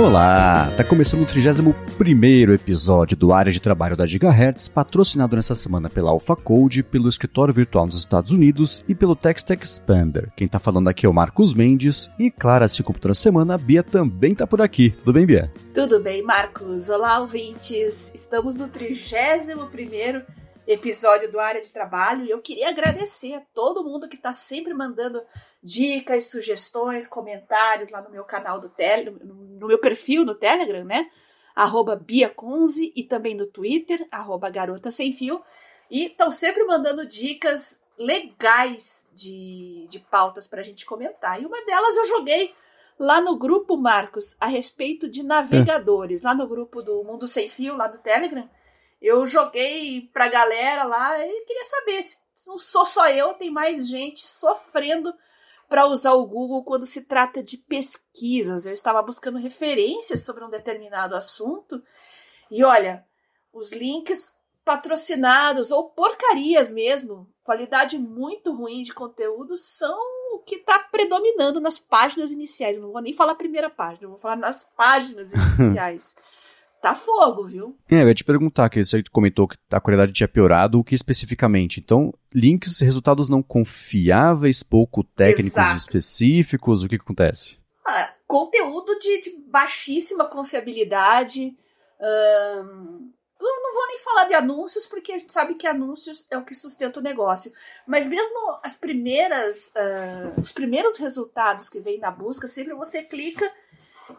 [0.00, 5.90] Olá, tá começando o 31 episódio do Área de Trabalho da Gigahertz, patrocinado nessa semana
[5.90, 10.32] pela Alpha Code, pelo Escritório Virtual nos Estados Unidos e pelo Text Expander.
[10.34, 13.58] Quem tá falando aqui é o Marcos Mendes e, claro, assim como toda semana, a
[13.58, 14.88] Bia também tá por aqui.
[14.90, 15.52] Tudo bem, Bia?
[15.74, 16.88] Tudo bem, Marcos.
[16.88, 18.10] Olá, ouvintes.
[18.14, 19.66] Estamos no 31
[20.72, 24.72] episódio do Área de Trabalho e eu queria agradecer a todo mundo que está sempre
[24.72, 25.20] mandando
[25.60, 31.10] dicas, sugestões, comentários lá no meu canal do Telegram, no meu perfil no Telegram, né?
[31.56, 35.42] Arroba Biaconze e também no Twitter, arroba Garota Sem Fio.
[35.90, 41.42] E estão sempre mandando dicas legais de, de pautas para a gente comentar.
[41.42, 42.54] E uma delas eu joguei
[42.96, 47.76] lá no grupo, Marcos, a respeito de navegadores, lá no grupo do Mundo Sem Fio,
[47.76, 48.48] lá do Telegram
[49.00, 53.88] eu joguei pra galera lá e queria saber se não sou só eu, tem mais
[53.88, 55.14] gente sofrendo
[55.68, 58.66] para usar o Google quando se trata de pesquisas.
[58.66, 61.82] Eu estava buscando referências sobre um determinado assunto
[62.50, 63.06] e olha,
[63.52, 64.32] os links
[64.64, 69.98] patrocinados ou porcarias mesmo, qualidade muito ruim de conteúdo, são
[70.34, 72.76] o que está predominando nas páginas iniciais.
[72.76, 76.14] Eu não vou nem falar a primeira página, eu vou falar nas páginas iniciais
[76.80, 77.76] tá fogo, viu?
[77.90, 80.94] É, eu ia te perguntar, que você comentou que a qualidade tinha piorado, o que
[80.94, 81.80] especificamente?
[81.80, 85.76] Então, links, resultados não confiáveis, pouco técnicos Exato.
[85.76, 87.58] específicos, o que, que acontece?
[87.86, 91.56] Ah, conteúdo de, de, baixíssima confiabilidade.
[92.00, 96.36] Hum, eu não vou nem falar de anúncios, porque a gente sabe que anúncios é
[96.36, 97.52] o que sustenta o negócio.
[97.86, 103.50] Mas mesmo as primeiras, uh, os primeiros resultados que vem na busca, sempre você clica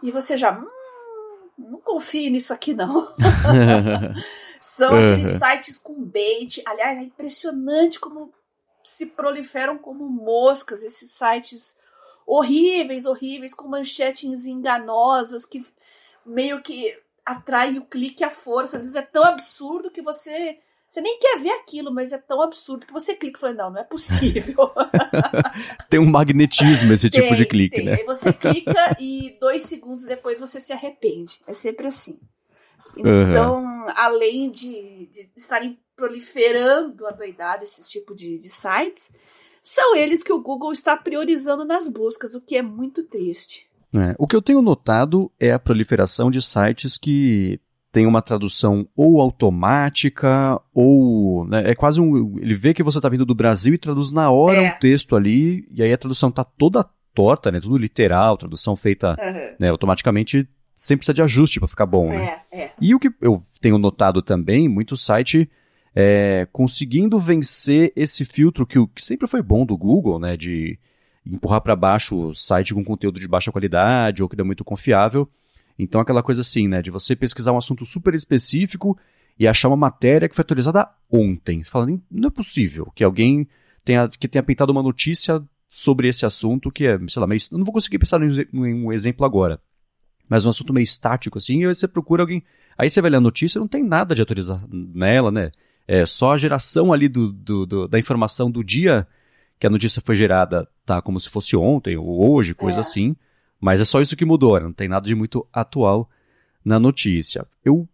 [0.02, 0.52] e você já.
[0.58, 0.68] Hum,
[1.70, 3.14] não confie nisso aqui não.
[4.59, 5.14] São uhum.
[5.14, 6.62] aqueles sites com bait.
[6.66, 8.31] Aliás, é impressionante como
[8.84, 11.76] se proliferam como moscas esses sites
[12.26, 15.66] horríveis, horríveis, com manchetes enganosas que
[16.25, 18.78] meio que atraem o clique à força.
[18.78, 20.59] Às vezes é tão absurdo que você
[20.91, 23.69] você nem quer ver aquilo, mas é tão absurdo que você clica e fala, não,
[23.72, 24.69] não é possível.
[25.90, 27.85] tem um magnetismo esse tem, tipo de clique, tem.
[27.85, 27.94] né?
[27.94, 31.40] Aí você clica e dois segundos depois você se arrepende.
[31.47, 32.19] É sempre assim.
[32.97, 33.88] Então, uhum.
[33.96, 39.16] além de, de estarem proliferando a doidada esse tipo de, de sites,
[39.63, 43.66] são eles que o Google está priorizando nas buscas, o que é muito triste.
[43.96, 48.88] É, o que eu tenho notado é a proliferação de sites que tem uma tradução
[48.96, 53.74] ou automática ou né, é quase um ele vê que você está vindo do Brasil
[53.74, 54.72] e traduz na hora é.
[54.72, 59.18] um texto ali e aí a tradução tá toda torta né tudo literal tradução feita
[59.19, 59.56] uhum.
[59.59, 62.40] né, automaticamente sempre precisa de ajuste para ficar bom né?
[62.51, 62.72] é, é.
[62.80, 65.50] e o que eu tenho notado também muito site
[65.94, 70.80] é, conseguindo vencer esse filtro que, que sempre foi bom do Google né de
[71.25, 74.63] empurrar para baixo o site com conteúdo de baixa qualidade ou que não é muito
[74.63, 75.30] confiável
[75.84, 78.97] então, aquela coisa assim, né, de você pesquisar um assunto super específico
[79.40, 81.64] e achar uma matéria que foi atualizada ontem.
[81.64, 83.47] Você fala, não é possível que alguém
[83.84, 87.58] tenha, que tenha pintado uma notícia sobre esse assunto que é, sei lá, meio, eu
[87.58, 89.59] não vou conseguir pensar em um exemplo agora,
[90.30, 92.44] mas um assunto meio estático assim, e aí você procura alguém,
[92.78, 95.50] aí você vai ler a notícia, não tem nada de atualizar nela, né?
[95.88, 99.08] É só a geração ali do, do, do, da informação do dia
[99.59, 102.81] que a notícia foi gerada, tá como se fosse ontem ou hoje, coisa é.
[102.81, 103.16] assim.
[103.62, 104.66] Mas é só isso que mudou, né?
[104.66, 106.10] não tem nada de muito atual
[106.66, 107.46] na notícia.
[107.64, 107.88] Eu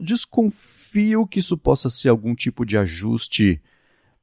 [0.00, 3.60] desconfio que isso possa ser algum tipo de ajuste,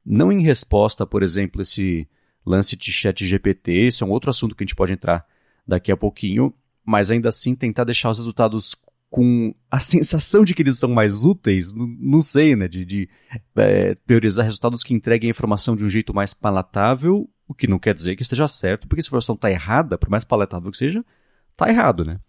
[0.04, 2.08] não em resposta, por exemplo, esse
[2.44, 5.24] lance de chat GPT, isso é um outro assunto que a gente pode entrar
[5.66, 6.52] daqui a pouquinho,
[6.84, 8.74] mas ainda assim tentar deixar os resultados
[9.10, 12.68] com a sensação de que eles são mais úteis, não, sei, né?
[12.68, 13.08] De, de
[13.56, 17.80] é, teorizar resultados que entreguem a informação de um jeito mais palatável o que não
[17.80, 20.76] quer dizer que esteja certo, porque se a informação está errada, por mais palatável que
[20.76, 21.04] seja,
[21.50, 22.20] está errado, né?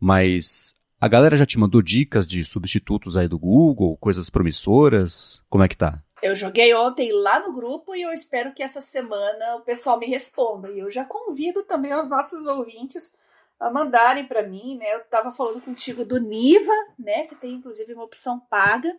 [0.00, 5.44] Mas a galera já te mandou dicas de substitutos aí do Google, coisas promissoras?
[5.48, 6.02] Como é que tá?
[6.20, 10.06] Eu joguei ontem lá no grupo e eu espero que essa semana o pessoal me
[10.06, 10.68] responda.
[10.72, 13.16] E eu já convido também os nossos ouvintes
[13.60, 14.94] mandarem para mim, né?
[14.94, 17.26] Eu estava falando contigo do Niva, né?
[17.26, 18.94] Que tem inclusive uma opção paga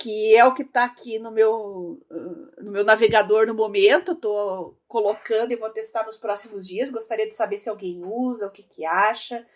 [0.00, 4.12] que é o que está aqui no meu, uh, no meu navegador no momento.
[4.12, 6.90] Estou colocando e vou testar nos próximos dias.
[6.90, 9.46] Gostaria de saber se alguém usa, o que, que acha.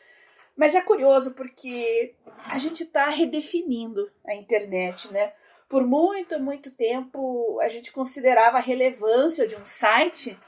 [0.54, 2.14] Mas é curioso porque
[2.46, 5.32] a gente está redefinindo a internet, né?
[5.66, 10.38] Por muito, muito tempo a gente considerava a relevância de um site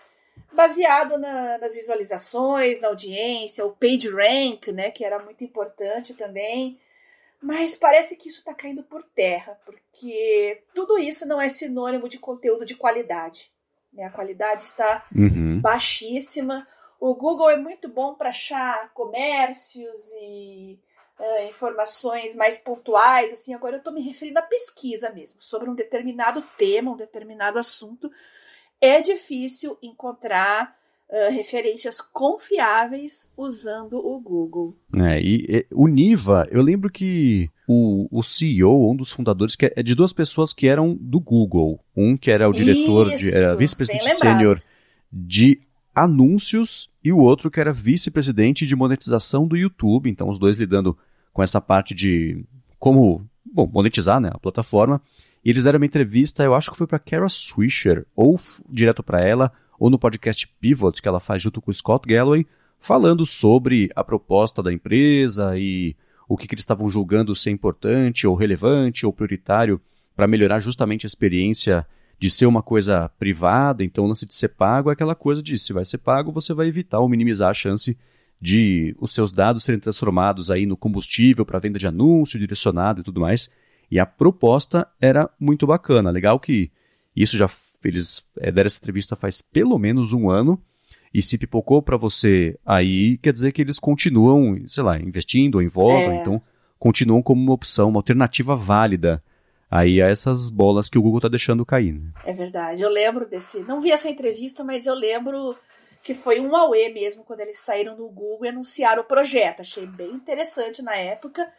[0.52, 4.90] baseado na, nas visualizações, na audiência, o page rank, né?
[4.90, 6.80] Que era muito importante também.
[7.40, 12.18] Mas parece que isso está caindo por terra, porque tudo isso não é sinônimo de
[12.18, 13.50] conteúdo de qualidade.
[13.92, 14.04] Né?
[14.04, 15.60] A qualidade está uhum.
[15.60, 16.66] baixíssima.
[16.98, 20.78] o Google é muito bom para achar comércios e
[21.18, 23.32] uh, informações mais pontuais.
[23.32, 27.58] Assim, agora eu estou me referindo à pesquisa mesmo, sobre um determinado tema, um determinado
[27.58, 28.10] assunto.
[28.80, 30.74] É difícil encontrar
[31.08, 34.76] uh, referências confiáveis usando o Google.
[34.94, 39.72] É, e, e, o Niva, eu lembro que o, o CEO, um dos fundadores, que
[39.74, 41.80] é de duas pessoas que eram do Google.
[41.96, 44.60] Um que era o diretor, Isso, de, era vice-presidente sênior
[45.12, 45.60] de
[45.94, 50.10] anúncios e o outro que era vice-presidente de monetização do YouTube.
[50.10, 50.96] Então, os dois lidando
[51.32, 52.44] com essa parte de
[52.78, 53.26] como
[53.56, 55.00] bom, monetizar né, a plataforma.
[55.44, 58.36] E eles deram uma entrevista, eu acho que foi para Kara Swisher, ou
[58.68, 62.46] direto para ela, ou no podcast Pivot, que ela faz junto com o Scott Galloway,
[62.78, 65.96] falando sobre a proposta da empresa e
[66.28, 69.80] o que, que eles estavam julgando ser importante, ou relevante, ou prioritário
[70.14, 71.86] para melhorar justamente a experiência
[72.18, 75.58] de ser uma coisa privada, então o lance de ser pago é aquela coisa de
[75.58, 77.96] se vai ser pago, você vai evitar ou minimizar a chance
[78.40, 83.04] de os seus dados serem transformados aí no combustível para venda de anúncio, direcionado e
[83.04, 83.50] tudo mais.
[83.90, 86.10] E a proposta era muito bacana.
[86.10, 86.70] Legal que
[87.14, 87.48] isso já
[87.84, 90.60] eles é, deram essa entrevista faz pelo menos um ano
[91.14, 95.62] e se pipocou para você aí, quer dizer que eles continuam, sei lá, investindo ou
[95.62, 96.16] em voga, é.
[96.16, 96.42] então
[96.78, 99.22] continuam como uma opção, uma alternativa válida
[99.70, 101.94] aí a essas bolas que o Google está deixando cair.
[101.94, 102.10] Né?
[102.24, 102.82] É verdade.
[102.82, 103.60] Eu lembro desse.
[103.60, 105.56] Não vi essa entrevista, mas eu lembro
[106.06, 109.58] que foi um Aue mesmo quando eles saíram do Google e anunciaram o projeto.
[109.58, 111.52] Achei bem interessante na época.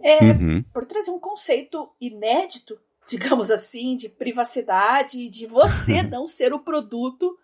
[0.00, 0.64] É, uhum.
[0.72, 7.38] Por trazer um conceito inédito, digamos assim, de privacidade, de você não ser o produto,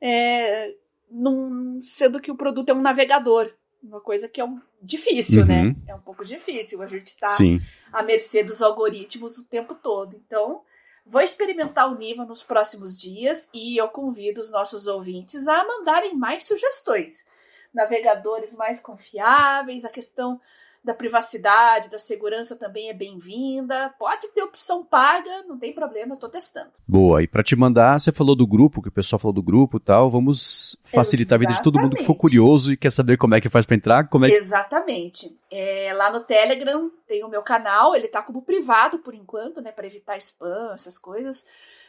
[0.00, 0.76] é,
[1.10, 3.52] num, sendo que o produto é um navegador.
[3.82, 5.62] Uma coisa que é um, difícil, né?
[5.62, 5.68] uhum.
[5.70, 5.76] né?
[5.88, 6.80] É um pouco difícil.
[6.82, 7.58] A gente tá Sim.
[7.92, 10.14] à mercê dos algoritmos o tempo todo.
[10.14, 10.62] Então,
[11.10, 16.14] vou experimentar o Niva nos próximos dias e eu convido os nossos ouvintes a mandarem
[16.14, 17.26] mais sugestões.
[17.74, 20.40] Navegadores mais confiáveis, a questão
[20.82, 23.94] da privacidade, da segurança também é bem-vinda.
[23.98, 26.70] Pode ter opção paga, não tem problema, eu tô testando.
[26.88, 29.76] Boa, e para te mandar, você falou do grupo, que o pessoal falou do grupo
[29.76, 31.46] e tal, vamos facilitar Exatamente.
[31.46, 33.66] a vida de todo mundo que for curioso e quer saber como é que faz
[33.66, 35.36] para entrar, como é Exatamente.
[35.50, 39.72] É, lá no Telegram tem o meu canal, ele tá como privado por enquanto, né,
[39.72, 41.44] para evitar spam, essas coisas.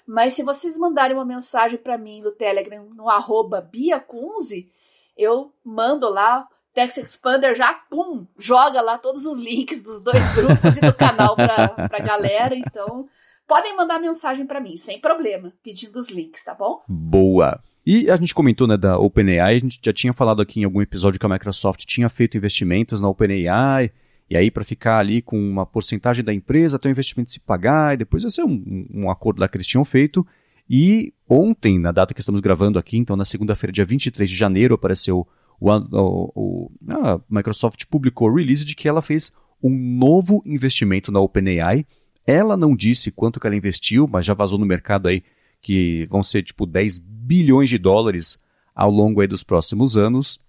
[0.05, 4.69] Mas se vocês mandarem uma mensagem para mim no Telegram no arroba biacunze,
[5.15, 10.77] eu mando lá Text Expander já, pum, joga lá todos os links dos dois grupos
[10.77, 12.55] e do canal pra, pra galera.
[12.55, 13.07] Então,
[13.47, 16.81] podem mandar mensagem para mim, sem problema, pedindo os links, tá bom?
[16.87, 17.59] Boa!
[17.85, 20.81] E a gente comentou, né, da OpenAI, a gente já tinha falado aqui em algum
[20.81, 23.91] episódio que a Microsoft tinha feito investimentos na OpenAI,
[24.29, 27.95] e aí para ficar ali com uma porcentagem da empresa, até o investimento se pagar,
[27.95, 30.25] e depois ia ser um, um acordo lá que eles tinham feito.
[30.69, 34.75] E ontem, na data que estamos gravando aqui, então na segunda-feira, dia 23 de janeiro,
[34.75, 35.27] apareceu
[35.61, 39.31] o, o, a Microsoft publicou o release de que ela fez
[39.61, 41.85] um novo investimento na OpenAI.
[42.25, 45.23] Ela não disse quanto que ela investiu, mas já vazou no mercado aí
[45.61, 48.39] que vão ser tipo 10 bilhões de dólares
[48.73, 50.39] ao longo aí dos próximos anos.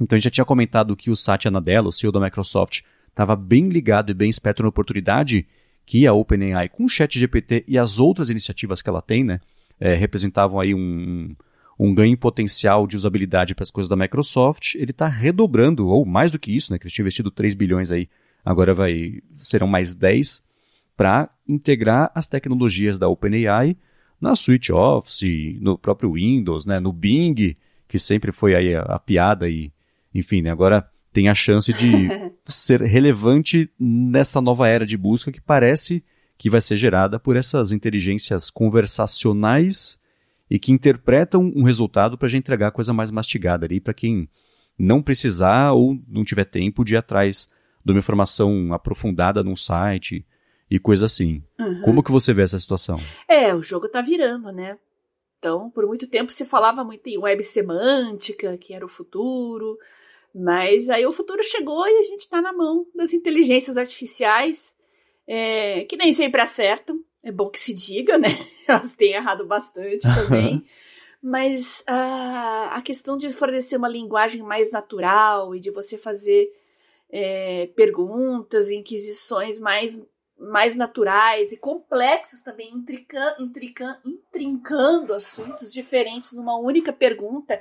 [0.00, 3.34] Então a gente já tinha comentado que o Satya Nadella, o CEO da Microsoft, estava
[3.34, 5.46] bem ligado e bem esperto na oportunidade
[5.86, 9.40] que a OpenAI, com o ChatGPT e as outras iniciativas que ela tem, né,
[9.80, 11.34] é, representavam aí um,
[11.78, 16.30] um ganho potencial de usabilidade para as coisas da Microsoft, ele está redobrando, ou mais
[16.30, 18.08] do que isso, né, que eles tinham investido 3 bilhões aí,
[18.44, 20.42] agora vai serão mais 10,
[20.96, 23.76] para integrar as tecnologias da OpenAI
[24.20, 27.56] na Suite Office, no próprio Windows, né, no Bing,
[27.86, 29.72] que sempre foi aí a, a piada e,
[30.12, 32.08] enfim, né, agora tem a chance de
[32.44, 36.04] ser relevante nessa nova era de busca que parece
[36.36, 39.98] que vai ser gerada por essas inteligências conversacionais
[40.50, 44.28] e que interpretam um resultado para já entregar a coisa mais mastigada ali para quem
[44.78, 47.50] não precisar ou não tiver tempo de ir atrás
[47.84, 50.24] de uma informação aprofundada num site
[50.70, 51.42] e coisa assim.
[51.58, 51.82] Uhum.
[51.82, 52.96] Como que você vê essa situação?
[53.26, 54.78] É, o jogo tá virando, né?
[55.38, 59.78] Então, por muito tempo se falava muito em web semântica, que era o futuro,
[60.34, 64.74] mas aí o futuro chegou e a gente está na mão das inteligências artificiais,
[65.26, 68.28] é, que nem sempre acertam, é bom que se diga, né?
[68.66, 70.64] Elas têm errado bastante também.
[71.22, 76.48] Mas uh, a questão de fornecer uma linguagem mais natural e de você fazer
[77.10, 80.00] é, perguntas, inquisições mais,
[80.38, 87.60] mais naturais e complexas também, intrica, intrica, intrincando assuntos diferentes numa única pergunta,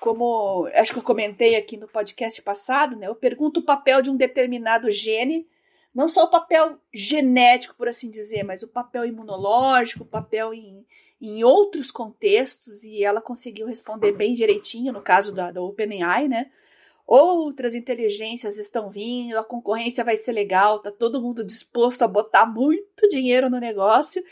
[0.00, 3.06] como acho que eu comentei aqui no podcast passado, né?
[3.06, 5.46] Eu pergunto o papel de um determinado gene
[5.94, 10.86] não só o papel genético, por assim dizer, mas o papel imunológico, o papel em,
[11.20, 16.50] em outros contextos, e ela conseguiu responder bem direitinho, no caso da, da OpenAI, né?
[17.06, 22.46] Outras inteligências estão vindo, a concorrência vai ser legal, tá todo mundo disposto a botar
[22.46, 24.24] muito dinheiro no negócio.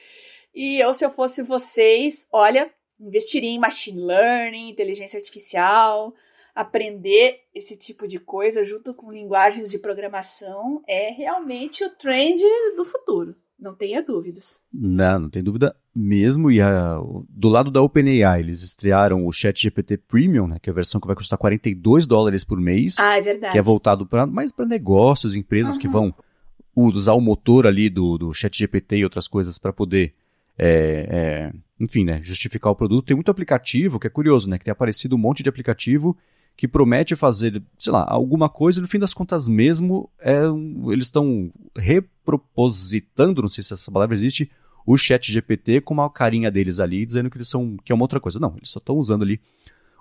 [0.54, 6.14] E eu, se eu fosse vocês, olha, investiria em machine learning, inteligência artificial,
[6.54, 12.42] aprender esse tipo de coisa junto com linguagens de programação é realmente o trend
[12.76, 13.34] do futuro.
[13.58, 14.62] Não tenha dúvidas.
[14.72, 16.50] Não, não tem dúvida mesmo.
[16.50, 20.74] E a, do lado da OpenAI, eles estrearam o ChatGPT Premium, né, que é a
[20.74, 22.98] versão que vai custar 42 dólares por mês.
[22.98, 23.52] Ah, é verdade.
[23.52, 25.80] Que é voltado para mais para negócios, empresas uhum.
[25.80, 26.14] que vão
[26.74, 30.14] usar o motor ali do, do ChatGPT e outras coisas para poder,
[30.56, 33.04] é, é, enfim, né, justificar o produto.
[33.04, 36.16] Tem muito aplicativo, que é curioso, né, que tem aparecido um monte de aplicativo
[36.60, 40.42] que promete fazer, sei lá, alguma coisa e no fim das contas mesmo é,
[40.92, 44.50] eles estão repropositando, não sei se essa palavra existe,
[44.84, 48.04] o chat GPT com uma carinha deles ali dizendo que eles são que é uma
[48.04, 48.38] outra coisa.
[48.38, 49.40] Não, eles só estão usando ali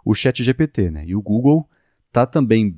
[0.04, 1.06] o chat GPT, né?
[1.08, 1.66] E o Google
[2.10, 2.78] está também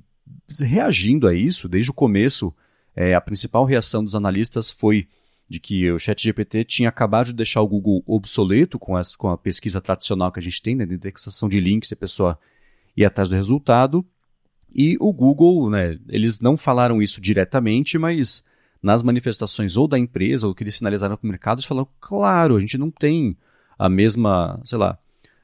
[0.60, 2.54] reagindo a isso desde o começo.
[2.96, 5.08] É, a principal reação dos analistas foi
[5.50, 9.28] de que o chat GPT tinha acabado de deixar o Google obsoleto com, as, com
[9.28, 12.38] a pesquisa tradicional que a gente tem, né, de indexação de links, a pessoa
[12.95, 14.05] ir atrás do resultado.
[14.74, 18.45] E o Google, né, eles não falaram isso diretamente, mas
[18.81, 22.55] nas manifestações ou da empresa, ou que eles sinalizaram para o mercado, eles falaram, claro,
[22.55, 23.38] a gente não tem
[23.77, 24.98] a mesma, sei lá,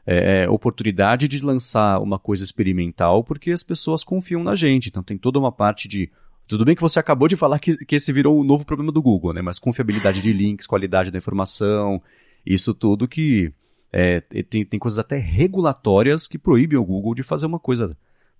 [0.05, 4.87] é, é, oportunidade de lançar uma coisa experimental porque as pessoas confiam na gente.
[4.87, 6.09] Então tem toda uma parte de.
[6.47, 8.89] Tudo bem que você acabou de falar que, que esse virou o um novo problema
[8.89, 9.41] do Google, né?
[9.41, 12.01] Mas confiabilidade de links, qualidade da informação,
[12.45, 13.51] isso tudo que
[13.91, 17.89] é, tem, tem coisas até regulatórias que proíbem o Google de fazer uma coisa,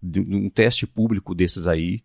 [0.01, 2.01] de, um teste público desses aí.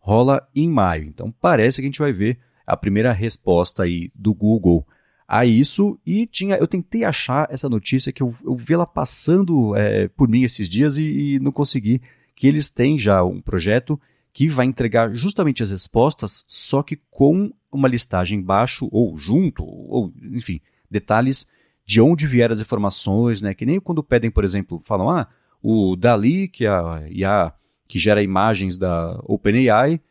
[0.00, 1.08] rola em maio.
[1.08, 4.86] Então parece que a gente vai ver a primeira resposta aí do Google
[5.26, 9.74] a isso e tinha eu tentei achar essa notícia que eu, eu vi ela passando
[9.74, 12.00] é, por mim esses dias e, e não consegui
[12.36, 14.00] que eles têm já um projeto
[14.36, 20.12] que vai entregar justamente as respostas, só que com uma listagem embaixo ou junto, ou
[20.30, 21.50] enfim, detalhes
[21.86, 23.54] de onde vieram as informações, né?
[23.54, 25.26] Que nem quando pedem, por exemplo, falam, ah,
[25.62, 27.50] o Dali, que é a IA
[27.88, 30.02] que gera imagens da OpenAI,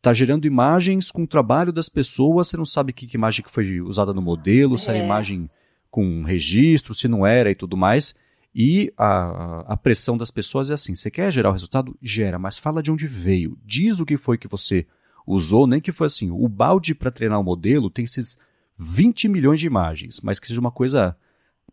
[0.00, 3.50] tá gerando imagens com o trabalho das pessoas, você não sabe que, que imagem que
[3.50, 4.78] foi usada no modelo, é.
[4.78, 5.04] se era é.
[5.04, 5.50] imagem
[5.90, 8.14] com registro, se não era e tudo mais.
[8.54, 11.96] E a, a pressão das pessoas é assim: você quer gerar o resultado?
[12.02, 13.56] Gera, mas fala de onde veio.
[13.64, 14.86] Diz o que foi que você
[15.26, 16.30] usou, nem que foi assim.
[16.30, 18.38] O balde para treinar o modelo tem esses
[18.78, 21.16] 20 milhões de imagens, mas que seja uma coisa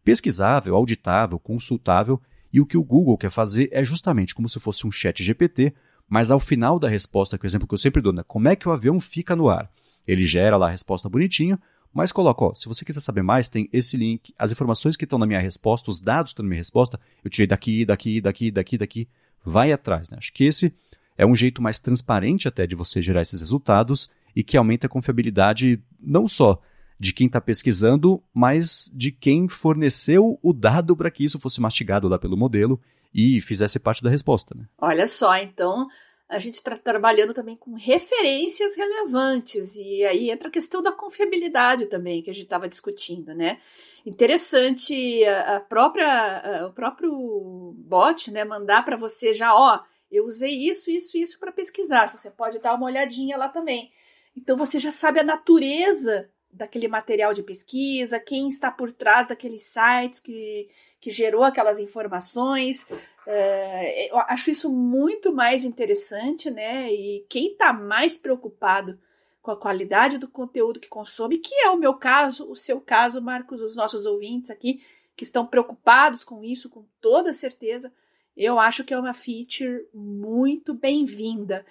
[0.04, 2.22] pesquisável, auditável, consultável.
[2.54, 5.74] E o que o Google quer fazer é justamente como se fosse um chat GPT,
[6.08, 8.24] mas ao final da resposta, que é o exemplo que eu sempre dou, né?
[8.26, 9.70] Como é que o avião fica no ar?
[10.08, 11.60] Ele gera lá a resposta bonitinho,
[11.98, 15.18] mas coloca, ó, se você quiser saber mais, tem esse link, as informações que estão
[15.18, 18.52] na minha resposta, os dados que estão na minha resposta, eu tirei daqui, daqui, daqui,
[18.52, 19.08] daqui, daqui,
[19.44, 20.18] vai atrás, né?
[20.20, 20.76] Acho que esse
[21.18, 24.90] é um jeito mais transparente até de você gerar esses resultados e que aumenta a
[24.90, 26.62] confiabilidade não só
[27.00, 32.08] de quem está pesquisando, mas de quem forneceu o dado para que isso fosse mastigado
[32.08, 32.80] lá pelo modelo
[33.12, 34.54] e fizesse parte da resposta.
[34.56, 34.66] Né?
[34.80, 35.88] Olha só, então
[36.30, 41.86] a gente está trabalhando também com referências relevantes e aí entra a questão da confiabilidade
[41.86, 43.60] também que a gente estava discutindo, né?
[44.06, 49.80] Interessante a própria a, o próprio bot, né, mandar para você já, ó,
[50.12, 52.08] eu usei isso, isso, isso para pesquisar.
[52.08, 53.92] Você pode dar uma olhadinha lá também.
[54.36, 59.64] Então você já sabe a natureza daquele material de pesquisa, quem está por trás daqueles
[59.64, 60.70] sites que,
[61.00, 62.88] que gerou aquelas informações.
[63.26, 66.92] É, eu acho isso muito mais interessante, né?
[66.92, 69.00] E quem está mais preocupado
[69.42, 73.22] com a qualidade do conteúdo que consome, que é o meu caso, o seu caso,
[73.22, 74.84] Marcos, os nossos ouvintes aqui,
[75.16, 77.92] que estão preocupados com isso, com toda certeza,
[78.36, 81.66] eu acho que é uma feature muito bem-vinda.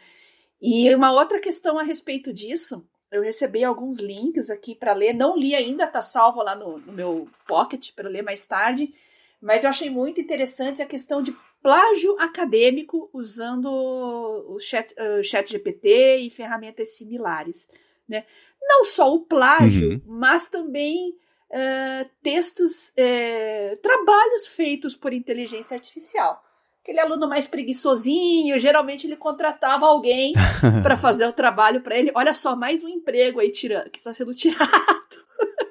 [0.61, 5.14] E uma outra questão a respeito disso eu recebi alguns links aqui para ler.
[5.14, 8.92] Não li ainda, tá salvo lá no, no meu pocket para ler mais tarde.
[9.40, 15.50] Mas eu achei muito interessante a questão de plágio acadêmico usando o chat, uh, chat
[15.50, 17.69] GPT e ferramentas similares.
[18.09, 18.25] Né?
[18.62, 20.02] Não só o plágio, uhum.
[20.07, 21.11] mas também
[21.50, 26.43] uh, textos, uh, trabalhos feitos por inteligência artificial
[26.87, 30.33] aquele aluno mais preguiçosinho, geralmente ele contratava alguém
[30.85, 32.12] para fazer o trabalho para ele.
[32.14, 34.70] Olha só, mais um emprego aí tira, que está sendo tirado.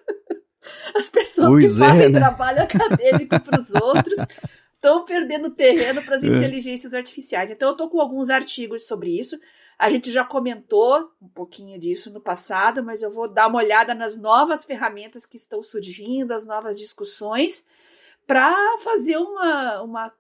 [0.96, 2.20] As pessoas pois que é, fazem né?
[2.20, 4.18] trabalho acadêmico para os outros
[4.76, 6.28] estão perdendo terreno para as é.
[6.28, 7.52] inteligências artificiais.
[7.52, 9.40] Então, eu estou com alguns artigos sobre isso.
[9.78, 13.94] A gente já comentou um pouquinho disso no passado, mas eu vou dar uma olhada
[13.94, 17.66] nas novas ferramentas que estão surgindo, as novas discussões,
[18.26, 20.14] para fazer uma, uma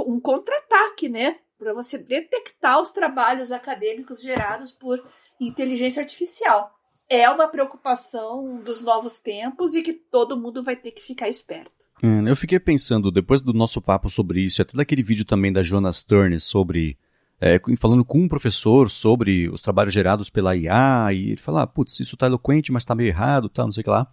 [0.00, 1.38] um contra-ataque, né?
[1.58, 5.04] Para você detectar os trabalhos acadêmicos gerados por
[5.38, 6.74] inteligência artificial.
[7.08, 11.72] É uma preocupação dos novos tempos e que todo mundo vai ter que ficar esperto.
[12.02, 15.62] Hum, eu fiquei pensando, depois do nosso papo sobre isso, até daquele vídeo também da
[15.62, 16.98] Jonas Stern sobre.
[17.40, 21.66] É, falando com um professor sobre os trabalhos gerados pela IA, e ele fala, ah,
[21.66, 24.06] putz, isso tá eloquente, mas tá meio errado, tá, não sei o que lá.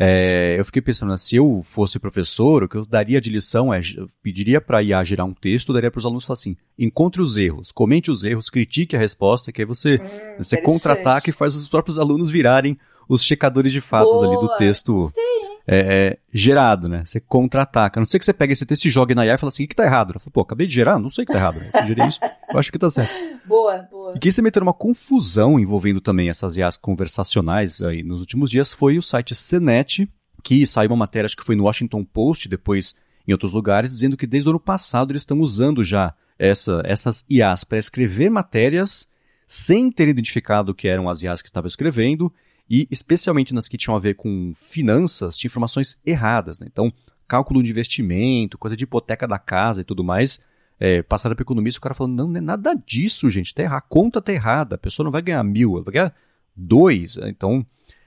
[0.00, 3.80] É, eu fiquei pensando, se eu fosse professor, o que eu daria de lição é,
[4.22, 7.36] pediria para a IA gerar um texto, daria para os alunos falar assim, encontre os
[7.36, 11.56] erros, comente os erros, critique a resposta, que aí você, hum, você contra-ataca e faz
[11.56, 15.00] os próprios alunos virarem os checadores de fatos Boa, ali do texto.
[15.00, 15.27] Sim
[15.70, 17.02] é, é, gerado, né?
[17.04, 17.98] Você contra-ataca.
[17.98, 19.64] A não sei que você pega esse texto e joga na IA e fala assim,
[19.64, 20.14] o que tá errado?
[20.14, 21.60] Eu falo, pô, acabei de gerar, não sei o que tá errado.
[21.74, 23.12] Eu gerei isso, eu acho que tá certo.
[23.46, 24.12] Boa, boa.
[24.14, 28.74] E quem se meteu numa confusão envolvendo também essas IAs conversacionais aí nos últimos dias
[28.74, 30.06] foi o site CNET,
[30.42, 32.94] que saiu uma matéria, acho que foi no Washington Post, depois
[33.26, 37.24] em outros lugares, dizendo que desde o ano passado eles estão usando já essa, essas
[37.28, 39.08] IAs para escrever matérias
[39.46, 42.30] sem ter identificado que eram as IAs que estavam escrevendo
[42.68, 46.60] e especialmente nas que tinham a ver com finanças, tinha informações erradas.
[46.60, 46.66] Né?
[46.70, 46.92] Então,
[47.26, 50.42] cálculo de investimento, coisa de hipoteca da casa e tudo mais,
[50.78, 53.78] é, passada para economista, o cara falando, não, não é nada disso, gente, tá errado,
[53.78, 56.14] a conta tá errada, a pessoa não vai ganhar mil, ela vai ganhar
[56.54, 57.16] dois.
[57.16, 57.28] Né?
[57.30, 57.64] Então,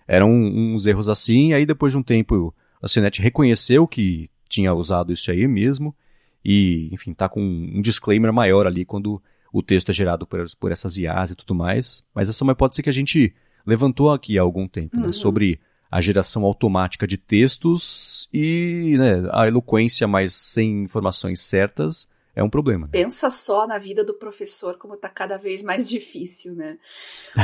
[0.08, 4.74] eram uns erros assim, e aí depois de um tempo a Cinet reconheceu que tinha
[4.74, 5.96] usado isso aí mesmo,
[6.44, 9.22] e, enfim, tá com um disclaimer maior ali quando
[9.54, 12.76] o texto é gerado por, por essas IAs e tudo mais, mas essa é pode
[12.76, 13.34] ser que a gente
[13.66, 15.08] levantou aqui há algum tempo, né, uhum.
[15.08, 22.08] né, sobre a geração automática de textos e né, a eloquência, mas sem informações certas,
[22.34, 22.86] é um problema.
[22.86, 22.92] Né?
[22.94, 26.78] Pensa só na vida do professor, como está cada vez mais difícil, né?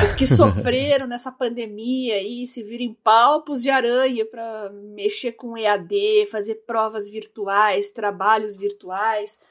[0.02, 5.58] Os que sofreram nessa pandemia aí se viram em palpos de aranha para mexer com
[5.58, 9.42] EAD, fazer provas virtuais, trabalhos virtuais,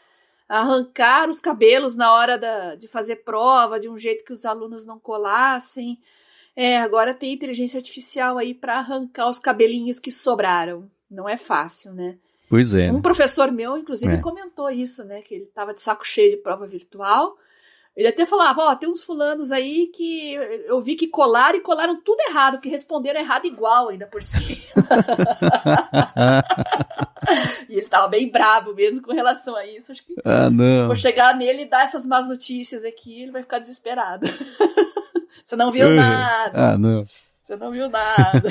[0.48, 4.86] arrancar os cabelos na hora da, de fazer prova de um jeito que os alunos
[4.86, 5.98] não colassem.
[6.56, 10.90] É, agora tem inteligência artificial aí para arrancar os cabelinhos que sobraram.
[11.10, 12.16] Não é fácil, né?
[12.48, 12.90] Pois é.
[12.90, 13.02] Um né?
[13.02, 14.20] professor meu, inclusive, é.
[14.20, 15.20] comentou isso, né?
[15.20, 17.36] Que ele estava de saco cheio de prova virtual.
[17.96, 20.34] Ele até falava, ó, tem uns fulanos aí que
[20.66, 24.60] eu vi que colaram e colaram tudo errado, que responderam errado igual ainda por cima.
[27.70, 29.92] e ele tava bem brabo mesmo com relação a isso.
[29.92, 30.88] Acho que ah, não.
[30.88, 34.26] vou chegar nele e dar essas más notícias aqui, ele vai ficar desesperado.
[35.46, 36.72] Você não viu nada.
[36.72, 37.04] Ah, não.
[37.40, 38.42] Você não viu nada.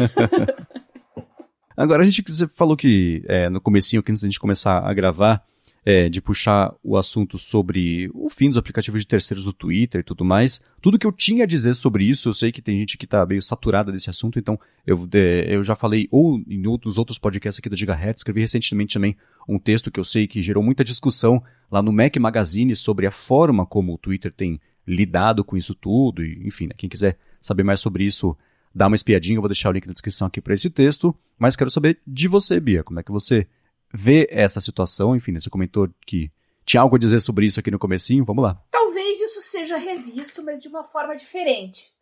[1.76, 4.94] Agora, a gente você falou que é, no comecinho, que antes da gente começar a
[4.94, 5.44] gravar,
[5.84, 10.04] é, de puxar o assunto sobre o fim dos aplicativos de terceiros do Twitter e
[10.06, 10.64] tudo mais.
[10.82, 13.26] Tudo que eu tinha a dizer sobre isso, eu sei que tem gente que está
[13.26, 17.60] meio saturada desse assunto, então eu, é, eu já falei, ou em outros, outros podcasts
[17.60, 19.18] aqui da Gigahertz, escrevi recentemente também
[19.50, 23.12] um texto que eu sei que gerou muita discussão lá no Mac Magazine sobre a
[23.12, 27.64] forma como o Twitter tem lidado com isso tudo, e enfim, né, quem quiser saber
[27.64, 28.38] mais sobre isso,
[28.74, 31.56] dá uma espiadinha, eu vou deixar o link na descrição aqui para esse texto, mas
[31.56, 33.48] quero saber de você, Bia, como é que você
[33.94, 35.16] vê essa situação?
[35.16, 36.32] Enfim, né, você comentou que
[36.66, 38.62] tinha algo a dizer sobre isso aqui no comecinho, vamos lá.
[38.72, 41.94] Talvez isso seja revisto, mas de uma forma diferente.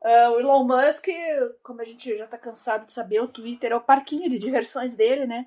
[0.00, 1.08] Uh, o Elon Musk,
[1.62, 4.94] como a gente já está cansado de saber, o Twitter é o parquinho de diversões
[4.94, 5.46] dele, né?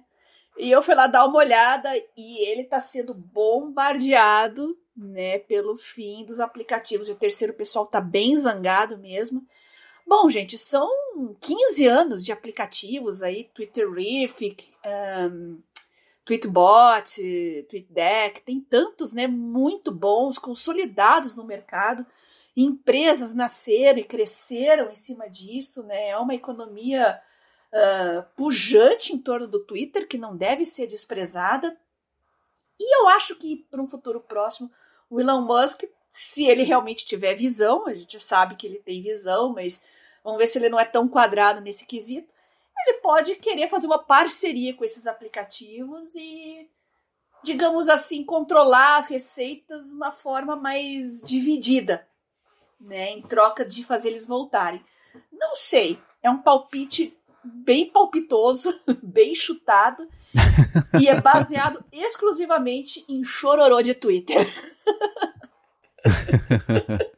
[0.57, 6.25] E eu fui lá dar uma olhada e ele está sendo bombardeado, né, pelo fim
[6.25, 7.09] dos aplicativos.
[7.09, 9.45] O terceiro pessoal está bem zangado mesmo.
[10.05, 10.89] Bom, gente, são
[11.39, 14.73] 15 anos de aplicativos aí, Twitterific,
[15.31, 15.61] um,
[16.25, 22.05] Tweetbot, TweetDeck, tem tantos, né, muito bons, consolidados no mercado.
[22.55, 26.09] Empresas nasceram e cresceram em cima disso, né?
[26.09, 27.19] É uma economia
[27.71, 31.75] uh, pujante em torno do Twitter que não deve ser desprezada.
[32.81, 34.71] E eu acho que para um futuro próximo,
[35.09, 39.53] o Elon Musk, se ele realmente tiver visão, a gente sabe que ele tem visão,
[39.53, 39.81] mas
[40.23, 42.31] vamos ver se ele não é tão quadrado nesse quesito
[42.87, 46.69] ele pode querer fazer uma parceria com esses aplicativos e,
[47.43, 52.07] digamos assim, controlar as receitas de uma forma mais dividida,
[52.79, 54.83] né, em troca de fazer eles voltarem.
[55.31, 60.07] Não sei, é um palpite bem palpitoso, bem chutado
[60.99, 64.47] e é baseado exclusivamente em chororô de Twitter.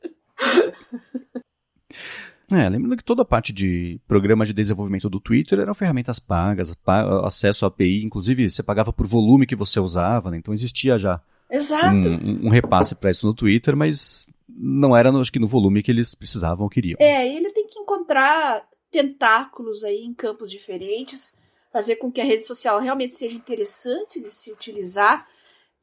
[2.51, 6.75] É, lembrando que toda a parte de programa de desenvolvimento do Twitter eram ferramentas pagas,
[7.23, 10.37] acesso à API, inclusive você pagava por volume que você usava, né?
[10.37, 11.19] Então existia já
[11.51, 15.91] um, um, repasse para isso no Twitter, mas não era, acho que, no volume que
[15.91, 16.97] eles precisavam ou queriam.
[16.99, 21.35] É, ele tem que encontrar tentáculos aí em campos diferentes,
[21.71, 25.27] fazer com que a rede social realmente seja interessante de se utilizar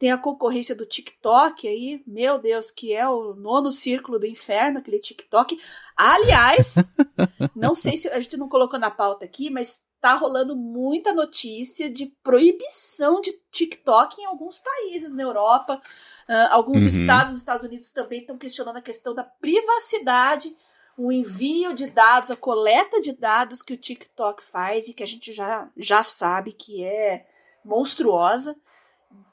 [0.01, 4.79] tem a concorrência do TikTok aí, meu Deus, que é o nono círculo do inferno,
[4.79, 5.61] aquele TikTok.
[5.94, 6.90] Aliás,
[7.55, 11.90] não sei se a gente não colocou na pauta aqui, mas tá rolando muita notícia
[11.90, 15.79] de proibição de TikTok em alguns países na Europa.
[16.27, 16.88] Uh, alguns uhum.
[16.88, 20.57] estados dos Estados Unidos também estão questionando a questão da privacidade,
[21.02, 25.06] o envio de dados, a coleta de dados que o TikTok faz e que a
[25.06, 27.26] gente já, já sabe que é
[27.64, 28.54] monstruosa.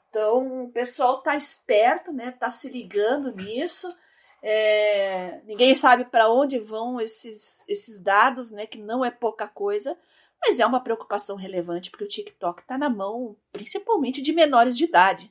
[0.08, 2.32] Então, o pessoal tá esperto, né?
[2.32, 3.94] Tá se ligando nisso.
[4.42, 8.66] É, ninguém sabe para onde vão esses, esses dados, né?
[8.66, 9.94] Que não é pouca coisa,
[10.40, 14.84] mas é uma preocupação relevante porque o TikTok está na mão, principalmente de menores de
[14.84, 15.30] idade.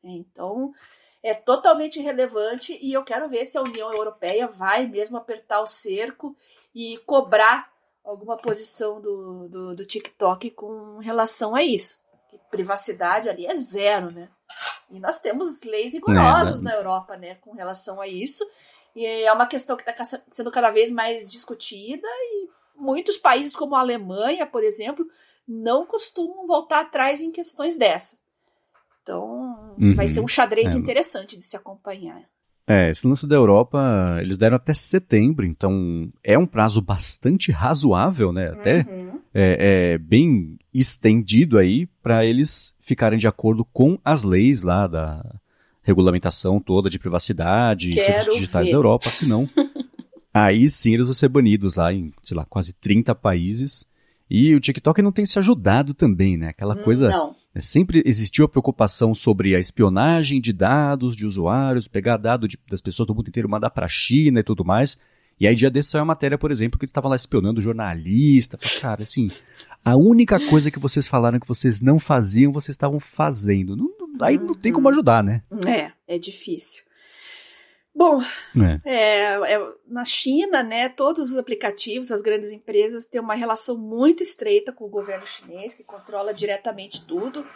[0.00, 0.72] Então,
[1.22, 5.66] é totalmente relevante e eu quero ver se a União Europeia vai mesmo apertar o
[5.66, 6.36] cerco
[6.74, 7.70] e cobrar
[8.04, 12.02] alguma posição do, do, do TikTok com relação a isso
[12.52, 14.28] privacidade ali é zero, né?
[14.90, 16.70] E nós temos leis rigorosas é, né?
[16.70, 18.46] na Europa, né, com relação a isso.
[18.94, 23.74] E é uma questão que está sendo cada vez mais discutida e muitos países, como
[23.74, 25.06] a Alemanha, por exemplo,
[25.48, 28.18] não costumam voltar atrás em questões dessa.
[29.02, 29.94] Então, uhum.
[29.94, 30.78] vai ser um xadrez é.
[30.78, 32.22] interessante de se acompanhar.
[32.66, 38.32] É, esse lance da Europa, eles deram até setembro, então é um prazo bastante razoável,
[38.32, 38.50] né?
[38.50, 39.20] Até uhum.
[39.34, 45.24] é, é, bem estendido aí para eles ficarem de acordo com as leis lá da
[45.82, 48.72] regulamentação toda de privacidade e serviços digitais ver.
[48.72, 49.48] da Europa, senão
[50.32, 53.84] aí sim eles vão ser banidos lá em, sei lá, quase 30 países.
[54.30, 56.48] E o TikTok não tem se ajudado também, né?
[56.48, 57.08] Aquela coisa.
[57.10, 62.80] Não sempre existiu a preocupação sobre a espionagem de dados de usuários, pegar dados das
[62.80, 64.98] pessoas do mundo inteiro, mandar para a China e tudo mais.
[65.38, 68.56] E aí, dia desse saiu a matéria, por exemplo, que eles estavam lá espionando jornalista.
[68.56, 69.26] Falei, cara, assim,
[69.84, 73.76] a única coisa que vocês falaram que vocês não faziam, vocês estavam fazendo.
[73.76, 75.42] Não, não, aí não tem como ajudar, né?
[75.66, 76.84] É, é difícil.
[77.94, 78.20] Bom,
[78.56, 78.80] é.
[78.84, 84.22] É, é, na China, né, todos os aplicativos, as grandes empresas têm uma relação muito
[84.22, 87.46] estreita com o governo chinês, que controla diretamente tudo.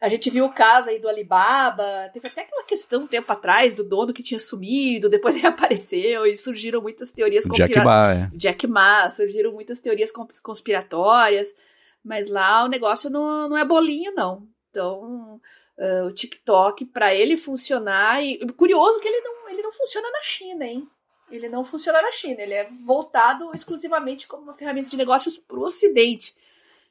[0.00, 3.74] A gente viu o caso aí do Alibaba, teve até aquela questão um tempo atrás
[3.74, 8.30] do dono que tinha sumido, depois reapareceu e surgiram muitas teorias conspiratórias.
[8.30, 8.38] Jack é.
[8.38, 10.12] Jack Ma, surgiram muitas teorias
[10.42, 11.54] conspiratórias,
[12.04, 14.46] mas lá o negócio não, não é bolinho, não.
[14.70, 15.40] Então,
[15.78, 20.22] uh, o TikTok, para ele funcionar, e curioso que ele não, ele não funciona na
[20.22, 20.88] China, hein?
[21.30, 25.58] Ele não funciona na China, ele é voltado exclusivamente como uma ferramenta de negócios para
[25.58, 26.34] o Ocidente,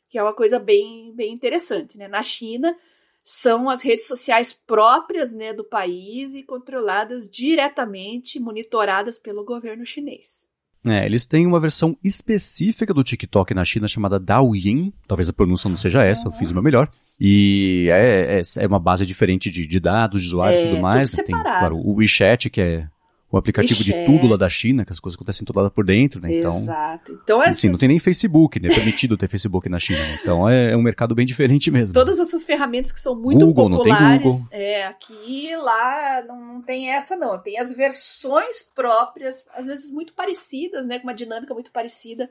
[0.10, 2.08] que é uma coisa bem, bem interessante, né?
[2.08, 2.76] Na China,
[3.24, 10.48] são as redes sociais próprias né, do país e controladas diretamente, monitoradas pelo governo chinês.
[10.86, 15.70] É, eles têm uma versão específica do TikTok na China chamada Douyin, talvez a pronúncia
[15.70, 16.90] não seja essa, eu fiz o meu melhor.
[17.20, 20.82] E é, é, é uma base diferente de, de dados, de usuários e é, tudo
[20.82, 21.12] mais.
[21.12, 22.88] Tudo Tem, claro, o WeChat, que é
[23.30, 26.22] o aplicativo de tudo lá da China, que as coisas acontecem tudo lá por dentro,
[26.22, 26.38] né?
[26.38, 27.12] Então, Exato.
[27.12, 27.58] Então, essas...
[27.58, 28.70] assim, não tem nem Facebook, né?
[28.70, 30.00] É permitido ter Facebook na China.
[30.00, 30.20] Né?
[30.22, 31.94] Então, é, é, um mercado bem diferente mesmo.
[31.94, 34.02] Todas essas ferramentas que são muito Google, populares.
[34.02, 34.48] Não tem Google.
[34.52, 37.38] É, aqui lá não tem essa, não.
[37.38, 40.98] Tem as versões próprias, às vezes muito parecidas, né?
[40.98, 42.30] Com uma dinâmica muito parecida,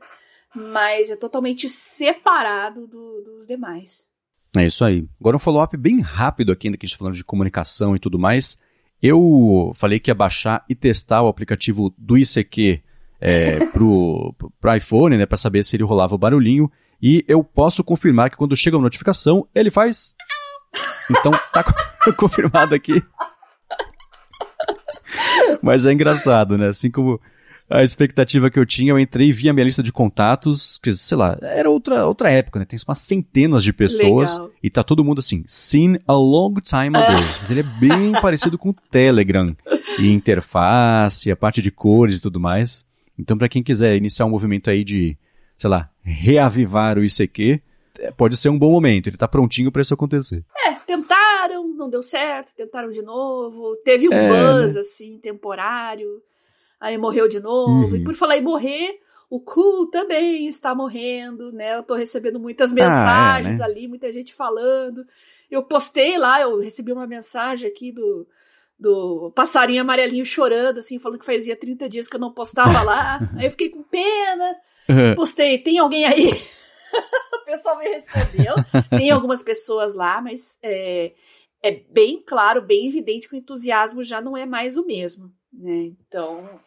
[0.55, 4.07] mas é totalmente separado do, dos demais.
[4.57, 5.07] É isso aí.
[5.21, 7.99] Agora um follow-up bem rápido aqui, ainda que a gente está falando de comunicação e
[7.99, 8.59] tudo mais.
[9.03, 12.83] Eu falei que ia baixar e testar o aplicativo do ICQ
[13.21, 16.71] é, pro, pro iPhone, né, para saber se ele rolava o barulhinho.
[17.01, 20.15] E eu posso confirmar que quando chega uma notificação, ele faz.
[21.11, 21.63] Então tá
[22.17, 23.03] confirmado aqui.
[25.63, 26.69] Mas é engraçado, né?
[26.69, 27.21] Assim como
[27.69, 31.37] a expectativa que eu tinha, eu entrei via minha lista de contatos, que, sei lá,
[31.43, 32.65] era outra, outra época, né?
[32.65, 34.51] Tem umas centenas de pessoas Legal.
[34.63, 37.13] e tá todo mundo assim, seen a long time ago.
[37.41, 39.55] Mas ele é bem parecido com o Telegram.
[39.99, 42.87] E interface, a parte de cores e tudo mais.
[43.19, 45.17] Então, para quem quiser iniciar um movimento aí de,
[45.57, 47.61] sei lá, reavivar o ICQ,
[47.99, 49.09] é, pode ser um bom momento.
[49.09, 50.45] Ele tá prontinho para isso acontecer.
[50.67, 53.75] É, tentaram, não deu certo, tentaram de novo.
[53.85, 54.81] Teve um É, buzz, né?
[54.81, 56.07] assim, temporário.
[56.81, 57.89] Aí morreu de novo.
[57.89, 57.97] Uhum.
[57.97, 61.77] E por falar em morrer, o Ku também está morrendo, né?
[61.77, 63.65] Eu tô recebendo muitas mensagens né?
[63.65, 65.05] ali, muita gente falando.
[65.51, 68.27] Eu postei lá, eu recebi uma mensagem aqui do,
[68.79, 73.19] do passarinho amarelinho chorando, assim, falando que fazia 30 dias que eu não postava lá.
[73.37, 74.55] Aí eu fiquei com pena.
[75.17, 76.31] Postei, tem alguém aí?
[77.35, 78.55] o pessoal me respondeu.
[78.91, 81.13] Tem algumas pessoas lá, mas é,
[81.61, 85.93] é bem claro, bem evidente que o entusiasmo já não é mais o mesmo, né?
[86.09, 86.61] Então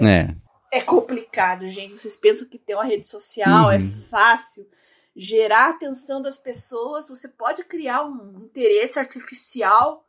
[0.00, 0.28] É.
[0.72, 2.00] é complicado, gente.
[2.00, 4.02] Vocês pensam que ter uma rede social é Uhum.
[4.10, 4.68] fácil
[5.16, 10.06] gerar a atenção das pessoas, você pode criar um interesse artificial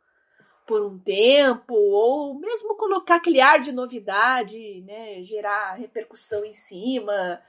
[0.66, 7.40] por um tempo, ou mesmo colocar aquele ar de novidade, né, gerar repercussão em cima,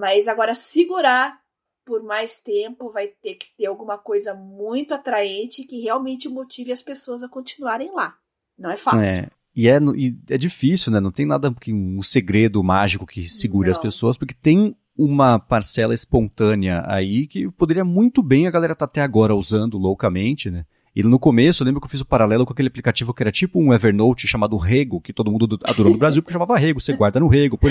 [0.00, 1.40] mas agora segurar
[1.84, 6.82] por mais tempo vai ter que ter alguma coisa muito atraente que realmente motive as
[6.82, 8.18] pessoas a continuarem lá.
[8.58, 9.24] Não é fácil.
[9.24, 9.30] É.
[9.54, 10.98] E é, e é difícil, né?
[11.00, 13.82] Não tem nada que um segredo mágico que segure as Não.
[13.82, 19.00] pessoas, porque tem uma parcela espontânea aí que poderia muito bem a galera tá até
[19.02, 20.64] agora usando loucamente, né?
[20.94, 23.32] E no começo, eu lembro que eu fiz o paralelo com aquele aplicativo que era
[23.32, 26.94] tipo um Evernote chamado Rego, que todo mundo adorou no Brasil, porque chamava Rego, você
[26.94, 27.56] guarda no Rego.
[27.56, 27.70] por-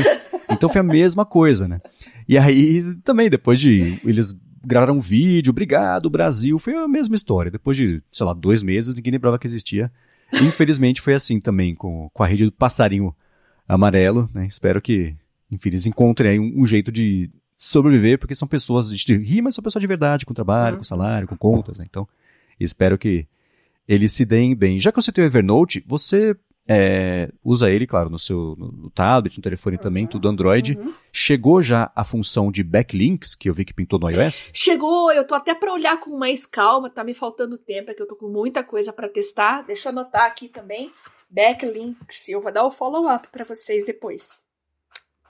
[0.49, 1.79] Então foi a mesma coisa, né?
[2.27, 3.99] E aí também, depois de.
[4.03, 7.51] Eles gravaram um vídeo, obrigado, Brasil, foi a mesma história.
[7.51, 9.91] Depois de, sei lá, dois meses, ninguém lembrava que existia.
[10.33, 13.15] Infelizmente foi assim também com, com a rede do passarinho
[13.67, 14.45] amarelo, né?
[14.45, 15.15] Espero que,
[15.49, 19.41] enfim, eles encontrem aí um, um jeito de sobreviver, porque são pessoas, a gente ri,
[19.41, 21.85] mas são pessoas de verdade, com trabalho, com salário, com contas, né?
[21.87, 22.07] Então,
[22.59, 23.27] espero que
[23.87, 24.79] eles se deem bem.
[24.79, 26.35] Já que você tem o Evernote, você
[26.67, 30.78] é, usa ele, claro, no seu no, no tablet, no telefone também, tudo Android.
[30.78, 30.93] Uhum.
[31.12, 34.50] Chegou já a função de backlinks, que eu vi que pintou no iOS?
[34.54, 38.02] Chegou, eu tô até pra olhar com mais calma, tá me faltando tempo, é que
[38.02, 39.63] eu tô com muita coisa pra testar.
[39.63, 40.91] Deixa eu anotar aqui também.
[41.30, 44.41] Backlinks, eu vou dar o follow-up pra vocês depois.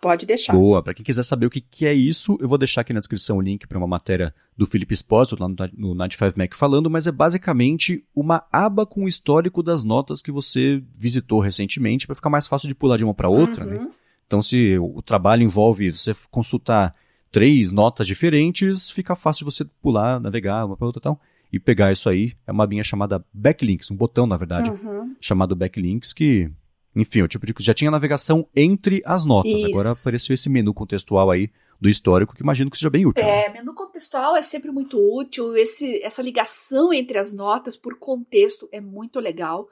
[0.02, 0.54] Pode deixar.
[0.54, 0.82] Boa.
[0.82, 3.38] Para quem quiser saber o que, que é isso, eu vou deixar aqui na descrição
[3.38, 5.56] o link para uma matéria do Felipe Espósito, lá no,
[5.94, 10.82] no 95Mac falando, mas é basicamente uma aba com o histórico das notas que você
[10.98, 13.78] visitou recentemente, para ficar mais fácil de pular de uma para outra, né?
[13.78, 13.92] Uhum.
[14.26, 16.96] Então, se o trabalho envolve você consultar
[17.32, 21.22] três notas diferentes, fica fácil de você pular, navegar uma para outra e tal,
[21.54, 22.34] e pegar isso aí.
[22.48, 25.16] É uma abinha chamada Backlinks, um botão, na verdade, Uhum.
[25.20, 26.50] chamado Backlinks, que,
[26.96, 29.52] enfim, é o tipo de já tinha navegação entre as notas.
[29.52, 29.68] Isso.
[29.68, 31.50] Agora apareceu esse menu contextual aí
[31.80, 33.26] do histórico, que imagino que seja bem útil.
[33.26, 33.46] né?
[33.46, 35.56] É, menu contextual é sempre muito útil.
[35.58, 39.68] Esse, essa ligação entre as notas por contexto é muito legal.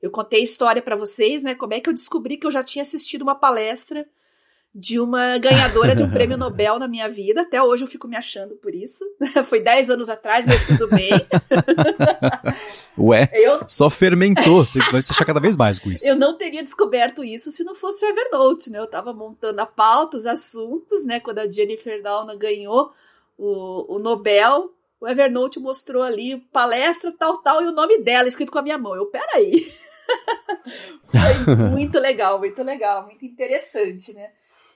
[0.00, 1.54] Eu contei a história pra vocês, né?
[1.54, 4.06] Como é que eu descobri que eu já tinha assistido uma palestra
[4.74, 7.42] de uma ganhadora de um prêmio Nobel na minha vida.
[7.42, 9.04] Até hoje eu fico me achando por isso.
[9.44, 11.10] Foi 10 anos atrás, mas tudo bem.
[12.98, 13.60] Ué, eu...
[13.68, 14.64] só fermentou.
[14.64, 16.06] Você vai se achar cada vez mais com isso.
[16.06, 18.78] Eu não teria descoberto isso se não fosse o Evernote, né?
[18.78, 21.20] Eu tava montando a pauta, os assuntos, né?
[21.20, 22.92] Quando a Jennifer Doudna ganhou
[23.36, 28.50] o, o Nobel, o Evernote mostrou ali palestra tal, tal, e o nome dela escrito
[28.50, 28.96] com a minha mão.
[28.96, 29.70] Eu, peraí.
[31.04, 34.30] Foi muito legal, muito legal, muito interessante, né?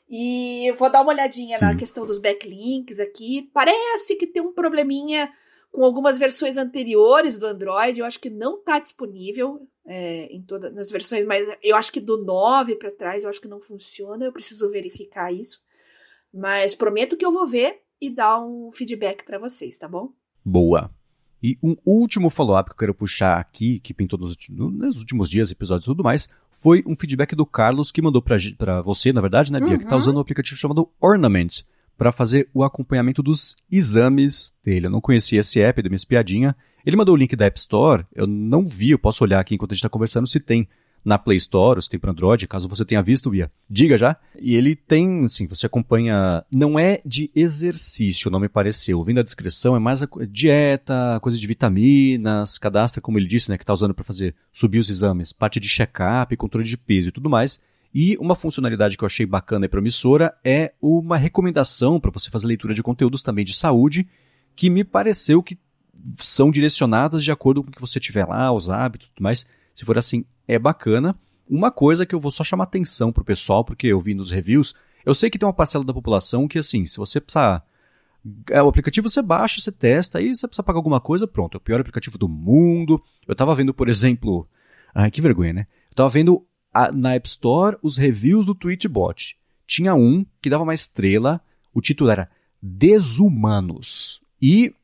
[0.09, 1.65] E vou dar uma olhadinha Sim.
[1.65, 3.51] na questão dos backlinks aqui.
[3.53, 5.33] Parece que tem um probleminha
[5.73, 7.99] com algumas versões anteriores do Android.
[7.99, 12.01] Eu acho que não está disponível é, em todas nas versões, mas eu acho que
[12.01, 14.25] do 9 para trás eu acho que não funciona.
[14.25, 15.65] Eu preciso verificar isso.
[16.33, 20.13] Mas prometo que eu vou ver e dar um feedback para vocês, tá bom?
[20.45, 20.91] Boa.
[21.43, 25.51] E um último follow-up que eu quero puxar aqui, que pintou nos, nos, últimos dias,
[25.51, 26.29] episódios e tudo mais,
[26.67, 29.79] foi um feedback do Carlos que mandou para você, na verdade, né, Bia, uhum.
[29.79, 31.65] que tá usando um aplicativo chamado Ornaments
[31.97, 34.87] para fazer o acompanhamento dos exames dele.
[34.87, 36.57] Eu não conhecia esse app, deu minha espiadinha.
[36.85, 39.71] Ele mandou o link da App Store, eu não vi, eu posso olhar aqui enquanto
[39.71, 40.69] a gente está conversando se tem
[41.07, 44.17] na Play Store, se tem para Android, caso você tenha visto, Bia, diga já.
[44.41, 49.05] E ele tem, assim, você acompanha, não é de exercício, não me pareceu.
[49.05, 53.57] Vindo a descrição, é mais a dieta, coisa de vitaminas, cadastra, como ele disse, né,
[53.57, 57.13] que está usando para fazer subir os exames, parte de check-up, controle de peso e
[57.13, 57.63] tudo mais.
[57.95, 62.49] E uma funcionalidade que eu achei bacana e promissora é uma recomendação para você fazer
[62.49, 64.09] leitura de conteúdos também de saúde,
[64.57, 65.57] que me pareceu que
[66.17, 69.47] são direcionadas de acordo com o que você tiver lá, os hábitos e tudo mais.
[69.77, 71.15] Se for assim, é bacana.
[71.47, 74.75] Uma coisa que eu vou só chamar atenção pro pessoal, porque eu vi nos reviews,
[75.05, 77.63] eu sei que tem uma parcela da população que, assim, se você precisar.
[78.51, 81.59] É, o aplicativo você baixa, você testa, aí você precisa pagar alguma coisa, pronto, é
[81.59, 83.01] o pior aplicativo do mundo.
[83.29, 84.49] Eu tava vendo, por exemplo.
[84.95, 85.67] Ai, que vergonha, né?
[85.91, 89.37] Eu tava vendo a, na App Store os reviews do Tweetbot.
[89.67, 91.41] Tinha um que dava uma estrela,
[91.73, 92.31] o título era
[92.63, 94.23] Desumanos.
[94.41, 94.75] E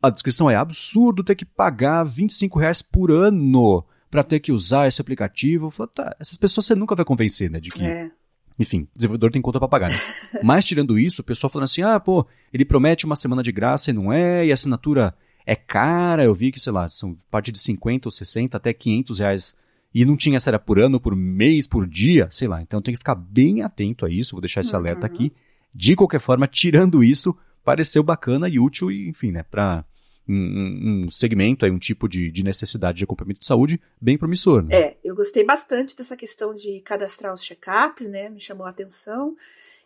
[0.00, 3.84] a descrição é absurdo ter que pagar 25 reais por ano
[4.16, 5.68] para ter que usar esse aplicativo.
[5.68, 7.60] Falo, tá, essas pessoas você nunca vai convencer, né?
[7.60, 7.84] De que.
[7.84, 8.10] É.
[8.58, 9.90] Enfim, desenvolvedor tem conta para pagar.
[9.90, 9.96] Né?
[10.42, 13.90] Mas tirando isso, o pessoal falando assim: ah, pô, ele promete uma semana de graça
[13.90, 16.24] e não é, e a assinatura é cara.
[16.24, 19.56] Eu vi que, sei lá, são parte de 50 ou 60 até 500 reais.
[19.94, 22.62] E não tinha se era por ano, por mês, por dia, sei lá.
[22.62, 24.32] Então tem que ficar bem atento a isso.
[24.32, 25.12] Vou deixar esse alerta uhum.
[25.12, 25.32] aqui.
[25.74, 29.84] De qualquer forma, tirando isso, pareceu bacana e útil, e, enfim, né, pra
[30.28, 34.62] um, um segmento, aí, um tipo de, de, necessidade de acompanhamento de saúde bem promissor.
[34.62, 34.74] Né?
[34.74, 38.28] É, eu gostei bastante dessa questão de cadastrar os check-ups, né?
[38.28, 39.36] Me chamou a atenção.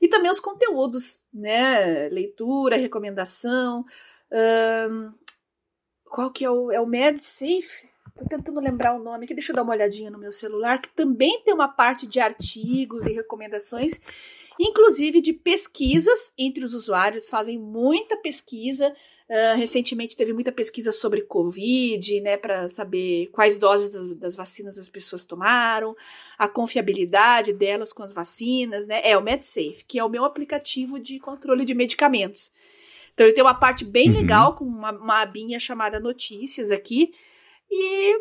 [0.00, 2.08] E também os conteúdos, né?
[2.08, 3.84] Leitura, recomendação.
[6.04, 7.90] Qual que é o, é o MedSafe?
[8.16, 10.90] Tô tentando lembrar o nome aqui, deixa eu dar uma olhadinha no meu celular, que
[10.90, 13.98] também tem uma parte de artigos e recomendações,
[14.58, 18.94] inclusive de pesquisas entre os usuários, fazem muita pesquisa
[19.30, 24.76] Uh, recentemente teve muita pesquisa sobre Covid, né, para saber quais doses das, das, vacinas
[24.76, 25.94] as pessoas tomaram,
[26.36, 29.00] a confiabilidade delas com as vacinas, né?
[29.04, 32.50] É o MedSafe, que é o meu aplicativo de controle de medicamentos.
[33.14, 34.16] Então ele tem uma parte bem uhum.
[34.16, 37.14] legal com uma, uma abinha chamada Notícias aqui
[37.70, 38.16] e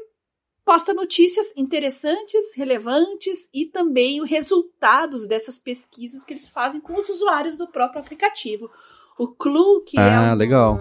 [0.63, 7.09] posta notícias interessantes, relevantes e também os resultados dessas pesquisas que eles fazem com os
[7.09, 8.69] usuários do próprio aplicativo.
[9.19, 10.79] O Clu, que é ah, é um, legal.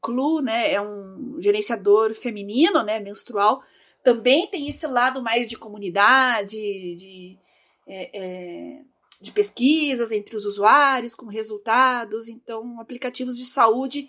[0.00, 3.60] Clu, né, é um gerenciador feminino, né, menstrual,
[4.00, 7.36] também tem esse lado mais de comunidade, de,
[7.84, 8.82] é, é,
[9.20, 14.08] de pesquisas entre os usuários, com resultados, então aplicativos de saúde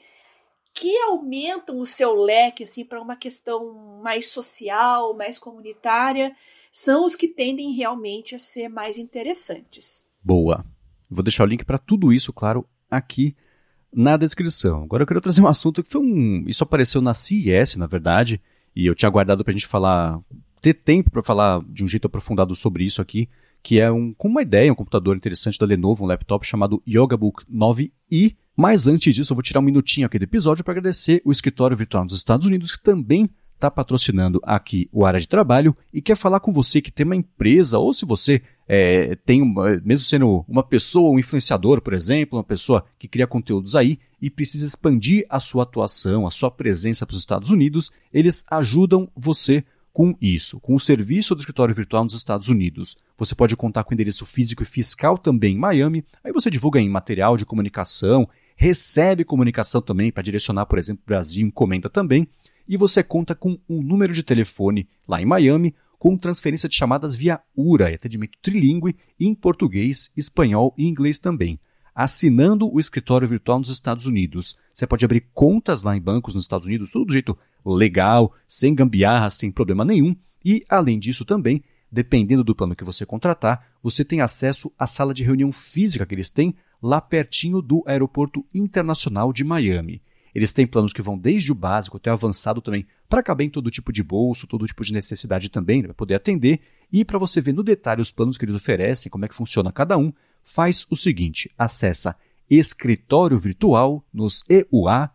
[0.71, 6.35] que aumentam o seu leque assim para uma questão mais social, mais comunitária,
[6.71, 10.05] são os que tendem realmente a ser mais interessantes.
[10.23, 10.63] Boa.
[11.09, 13.35] Vou deixar o link para tudo isso, claro, aqui
[13.93, 14.83] na descrição.
[14.83, 16.43] Agora eu quero trazer um assunto que foi um.
[16.47, 18.41] Isso apareceu na CES, na verdade,
[18.75, 20.19] e eu tinha guardado pra gente falar.
[20.61, 23.27] ter tempo para falar de um jeito aprofundado sobre isso aqui,
[23.63, 27.43] que é um, com uma ideia, um computador interessante da Lenovo, um laptop chamado YogaBook
[27.51, 28.35] 9i.
[28.55, 31.77] Mas antes disso, eu vou tirar um minutinho aqui do episódio para agradecer o escritório
[31.77, 36.15] virtual dos Estados Unidos, que também está patrocinando aqui o área de trabalho e quer
[36.15, 40.45] falar com você que tem uma empresa ou se você é, tem, uma, mesmo sendo
[40.47, 45.25] uma pessoa, um influenciador, por exemplo, uma pessoa que cria conteúdos aí e precisa expandir
[45.29, 50.59] a sua atuação, a sua presença para os Estados Unidos, eles ajudam você com isso,
[50.61, 52.95] com o serviço do escritório virtual nos Estados Unidos.
[53.17, 56.87] Você pode contar com endereço físico e fiscal também em Miami, aí você divulga em
[56.87, 62.27] material de comunicação, recebe comunicação também para direcionar, por exemplo, Brasil, encomenda também,
[62.69, 67.15] e você conta com um número de telefone lá em Miami com transferência de chamadas
[67.15, 71.59] via URA atendimento trilingue em português, espanhol e inglês também.
[71.93, 74.55] Assinando o escritório virtual nos Estados Unidos.
[74.71, 78.73] Você pode abrir contas lá em bancos nos Estados Unidos, tudo do jeito legal, sem
[78.73, 80.15] gambiarra, sem problema nenhum.
[80.45, 81.61] E, além disso, também,
[81.91, 86.15] dependendo do plano que você contratar, você tem acesso à sala de reunião física que
[86.15, 90.01] eles têm lá pertinho do Aeroporto Internacional de Miami.
[90.33, 93.49] Eles têm planos que vão desde o básico até o avançado também, para caber em
[93.49, 96.59] todo tipo de bolso, todo tipo de necessidade também, né, para poder atender.
[96.91, 99.71] E para você ver no detalhe os planos que eles oferecem, como é que funciona
[99.71, 100.13] cada um,
[100.43, 102.15] faz o seguinte: acessa
[102.49, 105.09] escritório virtual nos eua.com.br.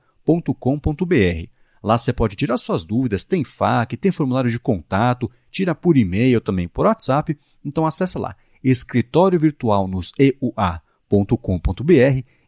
[1.82, 6.40] Lá você pode tirar suas dúvidas, tem FAQ, tem formulário de contato, tira por e-mail
[6.40, 7.38] também por WhatsApp.
[7.64, 8.34] Então acessa lá
[8.64, 10.74] escritório virtual nos eua.com.br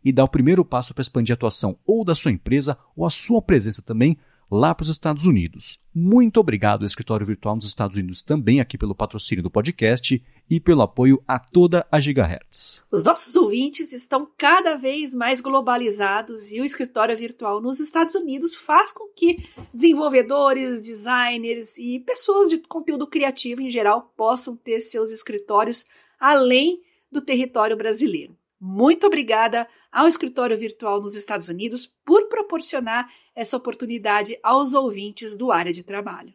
[0.07, 3.11] e dá o primeiro passo para expandir a atuação ou da sua empresa ou a
[3.11, 4.17] sua presença também
[4.49, 5.81] lá para os Estados Unidos.
[5.93, 10.61] Muito obrigado ao Escritório Virtual nos Estados Unidos também aqui pelo patrocínio do podcast e
[10.61, 12.85] pelo apoio a toda a Gigahertz.
[12.89, 18.55] Os nossos ouvintes estão cada vez mais globalizados e o Escritório Virtual nos Estados Unidos
[18.55, 19.45] faz com que
[19.75, 25.85] desenvolvedores, designers e pessoas de conteúdo criativo em geral possam ter seus escritórios
[26.21, 26.81] além
[27.11, 28.37] do território brasileiro.
[28.61, 35.53] Muito obrigada ao escritório virtual nos Estados Unidos por proporcionar essa oportunidade aos ouvintes do
[35.53, 36.33] área de trabalho.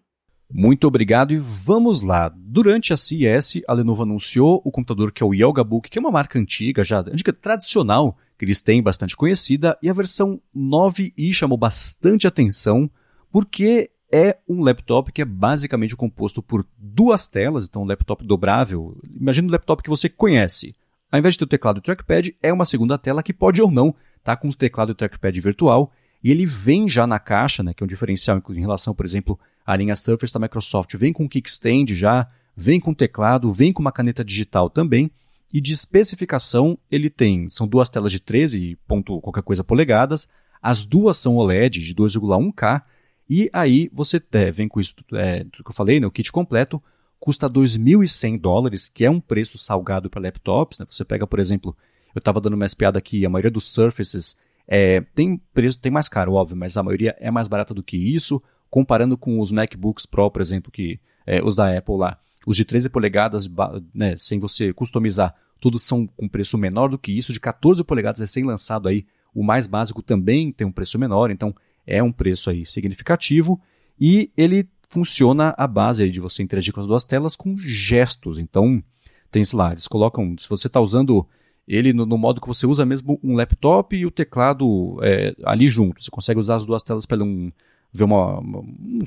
[0.53, 2.29] Muito obrigado e vamos lá.
[2.35, 6.01] Durante a CES, a Lenovo anunciou o computador que é o Yoga Book, que é
[6.01, 11.31] uma marca antiga, já antiga, tradicional, que eles têm bastante conhecida, e a versão 9i
[11.31, 12.91] chamou bastante atenção,
[13.31, 18.97] porque é um laptop que é basicamente composto por duas telas, então um laptop dobrável.
[19.17, 20.75] Imagina um laptop que você conhece.
[21.11, 23.69] Ao invés de ter o teclado e trackpad, é uma segunda tela que pode ou
[23.69, 25.91] não estar tá com o teclado e trackpad virtual.
[26.23, 29.39] E ele vem já na caixa, né, que é um diferencial em relação, por exemplo,
[29.65, 30.95] à linha Surface da Microsoft.
[30.95, 35.11] Vem com kickstand já, vem com teclado, vem com uma caneta digital também.
[35.53, 40.29] E de especificação, ele tem, são duas telas de 13 ponto qualquer coisa polegadas,
[40.61, 42.83] as duas são OLED de 2,1K,
[43.29, 46.81] e aí você é, vem com isso é, que eu falei, né, o kit completo,
[47.21, 50.79] custa 2.100 dólares, que é um preço salgado para laptops.
[50.79, 50.87] Né?
[50.89, 51.77] Você pega, por exemplo,
[52.15, 54.35] eu estava dando uma espiada aqui, a maioria dos Surfaces
[54.67, 57.95] é, tem preço, tem mais caro, óbvio, mas a maioria é mais barata do que
[57.95, 58.41] isso.
[58.71, 62.65] Comparando com os MacBooks Pro, por exemplo, que é, os da Apple lá, os de
[62.65, 63.47] 13 polegadas,
[63.93, 67.31] né, sem você customizar, todos são com preço menor do que isso.
[67.31, 71.55] De 14 polegadas recém-lançado aí, o mais básico também tem um preço menor, então
[71.85, 73.61] é um preço aí significativo.
[73.99, 78.37] E ele funciona a base de você interagir com as duas telas com gestos.
[78.37, 78.83] Então,
[79.31, 81.25] tem, lá, eles colocam, se você está usando
[81.65, 85.69] ele no, no, modo que você usa mesmo um laptop e o teclado é, ali
[85.69, 86.03] junto.
[86.03, 87.49] Você consegue usar as duas telas para um,
[87.93, 88.99] ver uma, um,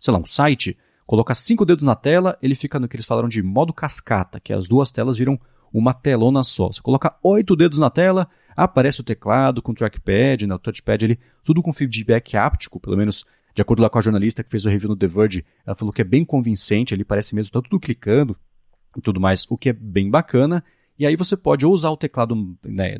[0.00, 3.28] sei lá, um site, colocar cinco dedos na tela, ele fica no que eles falaram
[3.28, 5.40] de modo cascata, que as duas telas viram
[5.72, 6.68] uma telona só.
[6.68, 11.04] Você coloca oito dedos na tela, aparece o teclado com o trackpad, né, o touchpad
[11.04, 13.24] ali, tudo com feedback áptico, pelo menos
[13.56, 15.90] de acordo lá com a jornalista que fez o review no The Verge, ela falou
[15.90, 18.36] que é bem convincente, ele parece mesmo tá tudo clicando
[18.94, 20.62] e tudo mais, o que é bem bacana.
[20.98, 22.98] E aí você pode ou usar o teclado né,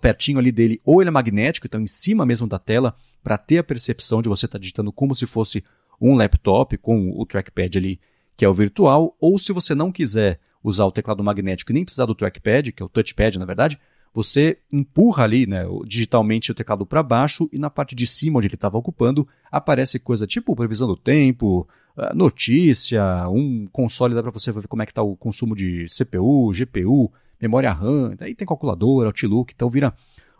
[0.00, 3.58] pertinho ali dele, ou ele é magnético, então em cima mesmo da tela, para ter
[3.58, 5.62] a percepção de você estar tá digitando como se fosse
[6.00, 8.00] um laptop com o trackpad ali,
[8.38, 11.84] que é o virtual, ou se você não quiser usar o teclado magnético e nem
[11.84, 13.78] precisar do trackpad, que é o touchpad na verdade,
[14.12, 18.46] você empurra ali, né, digitalmente o teclado para baixo e na parte de cima onde
[18.46, 24.30] ele estava ocupando aparece coisa tipo previsão do tempo, ah, notícia, um console dá para
[24.30, 28.46] você ver como é que está o consumo de CPU, GPU, memória RAM, daí tem
[28.46, 29.94] calculadora, Outlook, então vira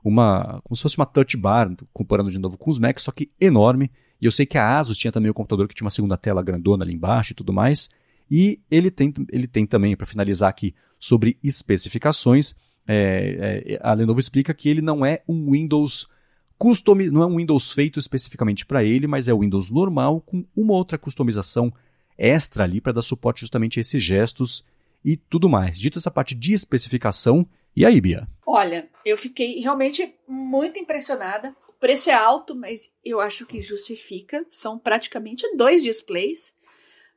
[0.04, 3.30] uma como se fosse uma touch bar, comparando de novo com os Macs, só que
[3.40, 3.90] enorme.
[4.20, 6.42] E eu sei que a Asus tinha também o computador que tinha uma segunda tela
[6.42, 7.90] grandona ali embaixo e tudo mais.
[8.30, 12.54] E ele tem, ele tem também, para finalizar aqui, sobre especificações,
[12.88, 16.08] é, é, a Lenovo explica que ele não é um Windows
[16.56, 20.44] custom, não é um Windows feito especificamente para ele, mas é o Windows normal com
[20.56, 21.72] uma outra customização
[22.16, 24.64] extra ali para dar suporte justamente a esses gestos
[25.04, 25.78] e tudo mais.
[25.78, 28.26] Dito essa parte de especificação, e aí, Bia?
[28.46, 31.54] Olha, eu fiquei realmente muito impressionada.
[31.68, 34.44] O preço é alto, mas eu acho que justifica.
[34.50, 36.56] São praticamente dois displays.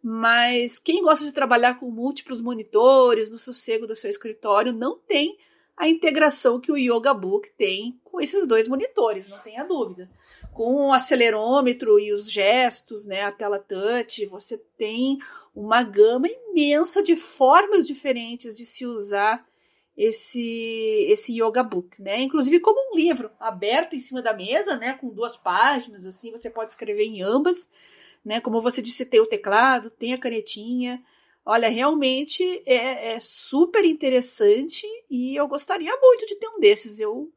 [0.04, 5.38] Mas quem gosta de trabalhar com múltiplos monitores no sossego do seu escritório não tem
[5.76, 10.10] a integração que o Yoga Book tem com esses dois monitores, não tenha dúvida.
[10.54, 15.18] Com o acelerômetro e os gestos, né, a tela touch, você tem
[15.56, 19.46] uma gama imensa de formas diferentes de se usar
[19.96, 22.22] esse esse yoga book, né?
[22.22, 26.50] Inclusive como um livro aberto em cima da mesa, né, com duas páginas assim, você
[26.50, 27.70] pode escrever em ambas.
[28.24, 28.40] né?
[28.40, 31.02] Como você disse, tem o teclado, tem a canetinha.
[31.46, 37.00] Olha, realmente é, é super interessante e eu gostaria muito de ter um desses.
[37.00, 37.32] Eu,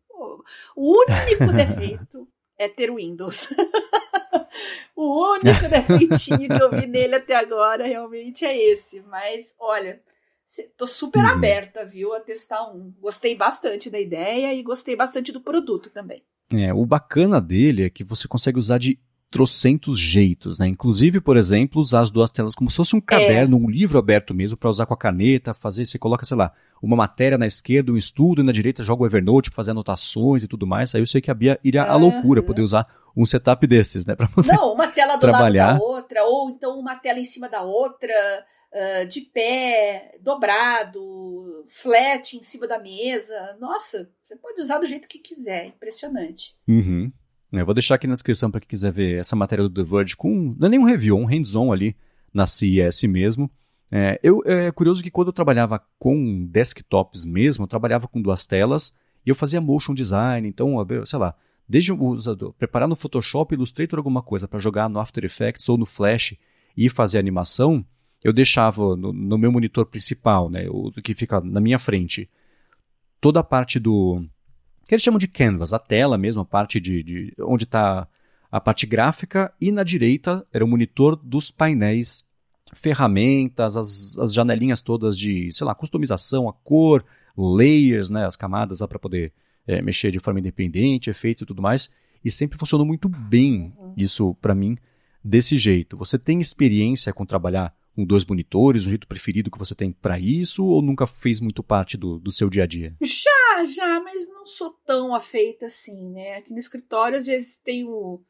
[0.76, 2.28] o único defeito
[2.59, 3.48] é ter o Windows.
[4.94, 9.00] o único defeitinho que eu vi nele até agora realmente é esse.
[9.02, 10.00] Mas, olha,
[10.76, 11.30] tô super uhum.
[11.30, 12.92] aberta, viu, a testar um.
[13.00, 16.22] Gostei bastante da ideia e gostei bastante do produto também.
[16.52, 18.98] É, o bacana dele é que você consegue usar de
[19.31, 20.68] trocentos jeitos, né?
[20.68, 23.61] Inclusive, por exemplo, usar as duas telas como se fosse um caderno, é.
[23.61, 26.97] um livro aberto mesmo, para usar com a caneta, fazer, você coloca, sei lá, uma
[26.97, 30.49] matéria na esquerda, um estudo, e na direita joga o Evernote para fazer anotações e
[30.49, 30.95] tudo mais.
[30.95, 34.14] Aí eu sei que a Bia iria à loucura poder usar um setup desses, né?
[34.14, 35.72] Pra poder Não, uma tela do trabalhar.
[35.72, 38.14] lado da outra, ou então uma tela em cima da outra,
[38.72, 43.57] uh, de pé, dobrado, flat em cima da mesa.
[43.61, 46.57] Nossa, você pode usar do jeito que quiser, impressionante.
[46.68, 47.12] Uhum.
[47.55, 49.88] É, eu vou deixar aqui na descrição para quem quiser ver essa matéria do The
[49.88, 50.55] Verge com.
[50.59, 51.96] Não é nenhum review, um hands-on ali
[52.32, 53.50] na CES mesmo.
[53.92, 58.44] É, eu, é curioso que quando eu trabalhava com desktops mesmo, eu trabalhava com duas
[58.44, 60.74] telas e eu fazia motion design, então,
[61.05, 61.34] sei lá,
[61.68, 65.78] desde o usador preparar no Photoshop, Illustrator alguma coisa para jogar no After Effects ou
[65.78, 66.34] no Flash
[66.76, 67.84] e fazer animação,
[68.22, 72.28] eu deixava no, no meu monitor principal, né, o que fica na minha frente,
[73.20, 74.26] toda a parte do
[74.87, 78.07] que eles chamam de canvas, a tela mesmo, a parte de, de onde está
[78.51, 82.24] a parte gráfica, e na direita era o monitor dos painéis,
[82.74, 87.05] ferramentas, as, as janelinhas todas de, sei lá, customização, a cor,
[87.37, 89.32] layers, né, as camadas para poder
[89.66, 91.91] é, mexer de forma independente, efeitos e tudo mais.
[92.24, 94.76] E sempre funcionou muito bem isso para mim
[95.22, 95.97] desse jeito.
[95.97, 100.18] Você tem experiência com trabalhar com dois monitores, um jeito preferido que você tem para
[100.18, 102.95] isso, ou nunca fez muito parte do, do seu dia a dia?
[103.01, 106.36] Já, já, mas não sou tão afeita assim, né?
[106.36, 108.20] Aqui no escritório, às vezes, tenho.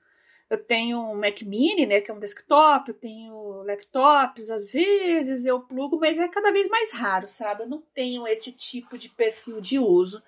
[0.50, 5.46] Eu tenho um Mac Mini, né, que é um desktop, eu tenho laptops, às vezes
[5.46, 7.62] eu plugo, mas é cada vez mais raro, sabe?
[7.62, 10.22] Eu não tenho esse tipo de perfil de uso.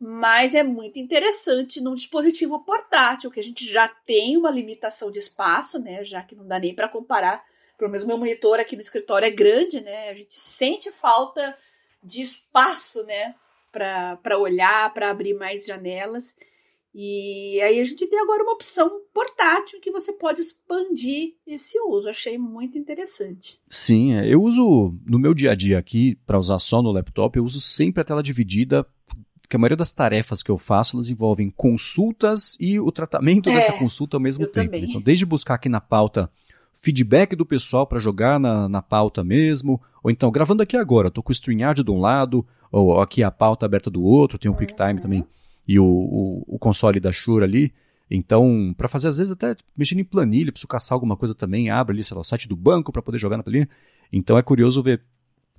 [0.00, 5.18] Mas é muito interessante num dispositivo portátil, que a gente já tem uma limitação de
[5.18, 7.44] espaço, né, já que não dá nem para comparar
[7.82, 10.08] pelo menos meu monitor aqui no escritório é grande, né?
[10.08, 11.56] A gente sente falta
[12.00, 13.34] de espaço, né?
[13.72, 16.36] Para olhar, para abrir mais janelas.
[16.94, 22.08] E aí a gente tem agora uma opção portátil que você pode expandir esse uso.
[22.08, 23.58] Achei muito interessante.
[23.68, 24.32] Sim, é.
[24.32, 27.60] eu uso no meu dia a dia aqui, para usar só no laptop, eu uso
[27.60, 28.86] sempre a tela dividida,
[29.48, 33.54] que a maioria das tarefas que eu faço, elas envolvem consultas e o tratamento é,
[33.54, 34.76] dessa consulta ao mesmo tempo.
[34.76, 36.30] Então, desde buscar aqui na pauta
[36.72, 41.22] feedback do pessoal para jogar na, na pauta mesmo, ou então gravando aqui agora, estou
[41.22, 44.54] com o StreamYard de um lado, ou aqui a pauta aberta do outro, tem o
[44.54, 45.24] QuickTime também
[45.66, 47.72] e o, o, o console da Shure ali.
[48.10, 51.94] Então, para fazer às vezes até mexendo em planilha, preciso caçar alguma coisa também, abre
[51.94, 53.68] ali, sei lá, o site do banco para poder jogar na planilha.
[54.12, 55.02] Então é curioso ver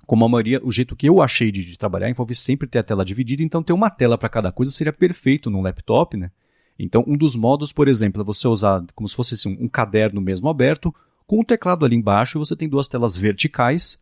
[0.06, 2.82] como a maioria, o jeito que eu achei de, de trabalhar envolve sempre ter a
[2.82, 6.30] tela dividida, então ter uma tela para cada coisa seria perfeito num laptop, né?
[6.78, 10.20] Então, um dos modos, por exemplo, é você usar como se fosse assim, um caderno
[10.20, 10.94] mesmo aberto,
[11.26, 13.98] com o teclado ali embaixo, você tem duas telas verticais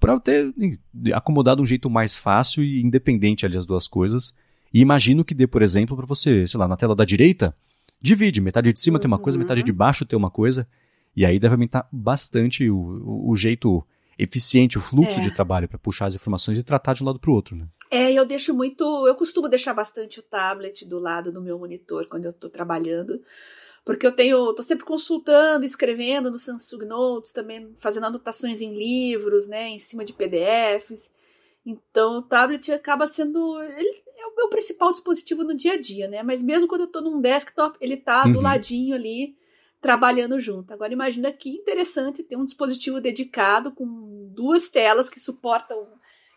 [0.00, 0.52] para ter
[1.14, 4.34] acomodado um jeito mais fácil e independente ali as duas coisas.
[4.72, 7.54] E imagino que dê, por exemplo, para você, sei lá, na tela da direita,
[8.00, 9.00] divide, metade de cima uhum.
[9.00, 10.66] tem uma coisa, metade de baixo tem uma coisa,
[11.14, 13.86] e aí deve aumentar bastante o, o, o jeito
[14.18, 15.22] eficiente, o fluxo é.
[15.22, 17.66] de trabalho para puxar as informações e tratar de um lado para o outro, né?
[17.90, 22.06] É, eu deixo muito, eu costumo deixar bastante o tablet do lado do meu monitor
[22.08, 23.20] quando eu estou trabalhando,
[23.84, 29.46] porque eu tenho, tô sempre consultando, escrevendo no Samsung Notes, também fazendo anotações em livros,
[29.46, 31.12] né, em cima de PDFs.
[31.64, 36.08] Então, o tablet acaba sendo, ele é o meu principal dispositivo no dia a dia,
[36.08, 36.22] né?
[36.22, 38.32] Mas mesmo quando eu estou num desktop, ele tá uhum.
[38.32, 39.36] do ladinho ali,
[39.80, 40.72] trabalhando junto.
[40.72, 45.86] Agora imagina que interessante ter um dispositivo dedicado com duas telas que suportam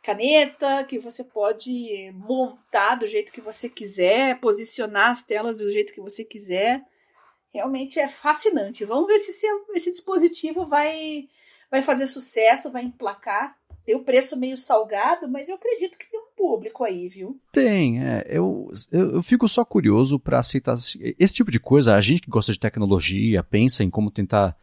[0.04, 5.94] caneta, que você pode montar do jeito que você quiser, posicionar as telas do jeito
[5.94, 6.84] que você quiser
[7.54, 8.86] realmente é fascinante.
[8.86, 11.28] Vamos ver se esse, esse dispositivo vai,
[11.70, 13.58] vai fazer sucesso, vai emplacar.
[13.86, 17.38] Tem o preço meio salgado, mas eu acredito que tem um público aí, viu?
[17.52, 18.26] Tem, é.
[18.30, 21.96] Eu, eu, eu fico só curioso para aceitar esse tipo de coisa.
[21.96, 24.56] A gente que gosta de tecnologia, pensa em como tentar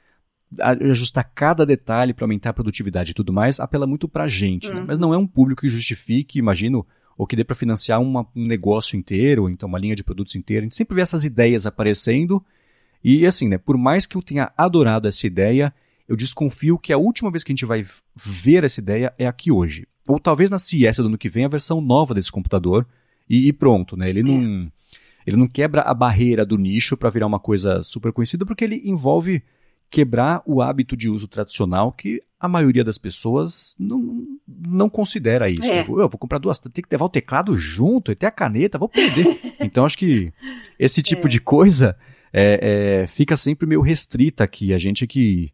[0.58, 4.68] ajustar cada detalhe para aumentar a produtividade e tudo mais, apela muito para a gente,
[4.68, 4.74] né?
[4.74, 4.80] uhum.
[4.80, 4.86] né?
[4.88, 6.86] mas não é um público que justifique, imagino,
[7.18, 10.34] ou que dê para financiar uma, um negócio inteiro, ou então uma linha de produtos
[10.34, 10.62] inteira.
[10.62, 12.42] A gente sempre vê essas ideias aparecendo
[13.02, 15.74] e assim, né, por mais que eu tenha adorado essa ideia,
[16.08, 19.50] eu desconfio que a última vez que a gente vai ver essa ideia é aqui
[19.50, 19.86] hoje.
[20.06, 22.86] Ou talvez na CES do ano que vem a versão nova desse computador
[23.28, 24.08] e, e pronto, né?
[24.08, 24.70] Ele não,
[25.26, 28.80] ele não quebra a barreira do nicho para virar uma coisa super conhecida porque ele
[28.84, 29.42] envolve
[29.90, 35.64] quebrar o hábito de uso tradicional que a maioria das pessoas não, não considera isso.
[35.64, 35.80] É.
[35.80, 38.88] Eu vou comprar duas, tem que levar o teclado junto, e ter a caneta, vou
[38.88, 39.38] perder.
[39.58, 40.32] então acho que
[40.78, 41.30] esse tipo é.
[41.30, 41.96] de coisa
[42.32, 44.74] é, é, fica sempre meio restrita aqui.
[44.74, 45.50] A gente que,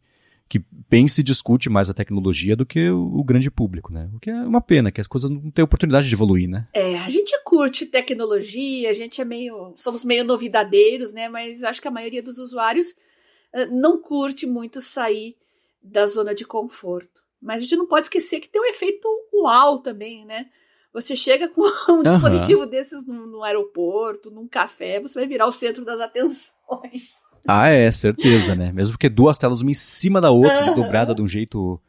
[0.53, 4.11] que pensa e discute mais a tecnologia do que o, o, grande público, né?
[4.15, 6.69] O que é uma pena, que as coisas não têm oportunidade de evoluir, né?
[6.75, 9.73] É, a gente curte tecnologia, a gente é meio.
[9.75, 11.27] somos meio novidadeiros, né?
[11.27, 15.39] Mas acho que a maioria dos usuários uh, não curte muito sair
[15.83, 17.23] da zona de conforto.
[17.41, 20.51] Mas a gente não pode esquecer que tem um efeito uau também, né?
[20.93, 22.03] Você chega com um uhum.
[22.03, 27.23] dispositivo desses no, no, aeroporto, num café, você vai virar o centro das atenções.
[27.47, 28.73] Ah, é, certeza, né?
[28.73, 31.81] Mesmo porque duas telas uma em cima da outra, dobrada de um jeito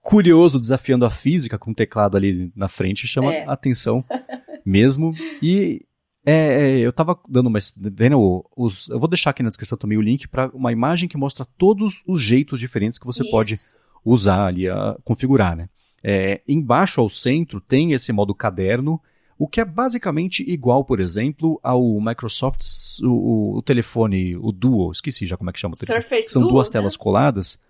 [0.00, 3.44] curioso, desafiando a física, com o teclado ali na frente, chama é.
[3.48, 4.04] atenção
[4.64, 5.12] mesmo.
[5.42, 5.84] E
[6.24, 7.58] é, é, eu tava dando uma.
[7.76, 11.16] Vendo os, eu vou deixar aqui na descrição também o link para uma imagem que
[11.16, 13.30] mostra todos os jeitos diferentes que você Isso.
[13.30, 13.56] pode
[14.04, 15.68] usar ali, a, configurar, né?
[16.02, 19.00] É, embaixo ao centro tem esse modo caderno,
[19.38, 22.62] o que é basicamente igual, por exemplo, ao Microsoft,
[23.02, 26.02] o, o telefone, o Duo, esqueci já como é que chama o telefone.
[26.02, 26.72] Surface São Duo, duas né?
[26.72, 27.60] telas coladas.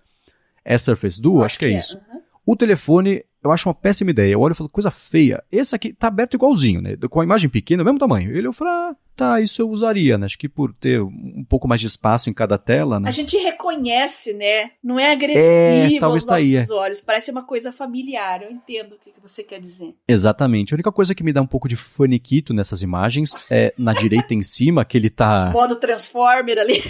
[0.64, 1.38] É Surface Duo?
[1.38, 1.96] Acho, acho que é, é isso.
[1.96, 2.20] Uhum.
[2.46, 4.32] O telefone eu acho uma péssima ideia.
[4.32, 5.42] Eu olho e falo, coisa feia.
[5.53, 6.97] Esse aqui tá aberto igualzinho, né?
[7.11, 8.34] Com a imagem pequena, o mesmo tamanho.
[8.34, 10.24] Ele eu falo, ah, tá, isso eu usaria, né?
[10.24, 13.09] Acho que por ter um pouco mais de espaço em cada tela, né?
[13.09, 14.70] A gente reconhece, né?
[14.82, 16.74] Não é agressivo é, talvez aos tá aí, nossos é.
[16.74, 17.01] olhos.
[17.01, 18.42] Parece uma coisa familiar.
[18.42, 19.95] Eu entendo o que você quer dizer.
[20.09, 20.72] Exatamente.
[20.72, 24.34] A única coisa que me dá um pouco de faniquito nessas imagens é na direita
[24.34, 25.51] em cima, que ele tá.
[25.53, 26.82] Modo Transformer ali.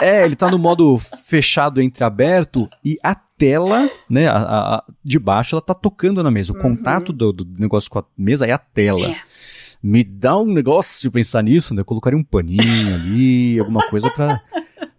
[0.00, 5.18] É, ele tá no modo fechado entre aberto e a tela, né, a, a, de
[5.18, 6.52] baixo, ela tá tocando na mesa.
[6.52, 6.62] O uhum.
[6.62, 9.08] contato do, do, negócio com a mesa é a tela.
[9.08, 9.20] É.
[9.82, 11.80] Me dá um negócio de pensar nisso, né?
[11.80, 14.40] Eu colocaria um paninho ali, alguma coisa para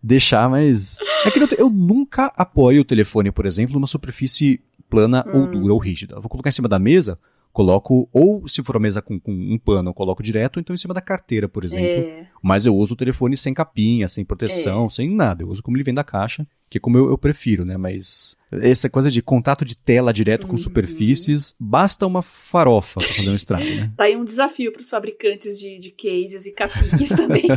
[0.01, 0.99] deixar mais.
[1.25, 5.51] É que eu, eu, nunca apoio o telefone, por exemplo, numa superfície plana ou hum.
[5.51, 6.15] dura ou rígida.
[6.15, 7.19] Eu vou colocar em cima da mesa,
[7.57, 10.77] coloco, ou se for uma mesa com, com, um pano, eu coloco direto, então em
[10.77, 12.07] cima da carteira, por exemplo.
[12.07, 12.27] É.
[12.39, 14.89] Mas eu uso o telefone sem capinha, sem proteção, é.
[14.89, 15.41] sem nada.
[15.41, 17.75] Eu uso como ele vem da caixa, que é como eu, eu prefiro, né?
[17.75, 20.57] Mas essa coisa de contato de tela direto com uhum.
[20.59, 23.91] superfícies, basta uma farofa para fazer um estrago, né?
[23.97, 27.47] Tá aí um desafio para os fabricantes de, de cases e capinhas também.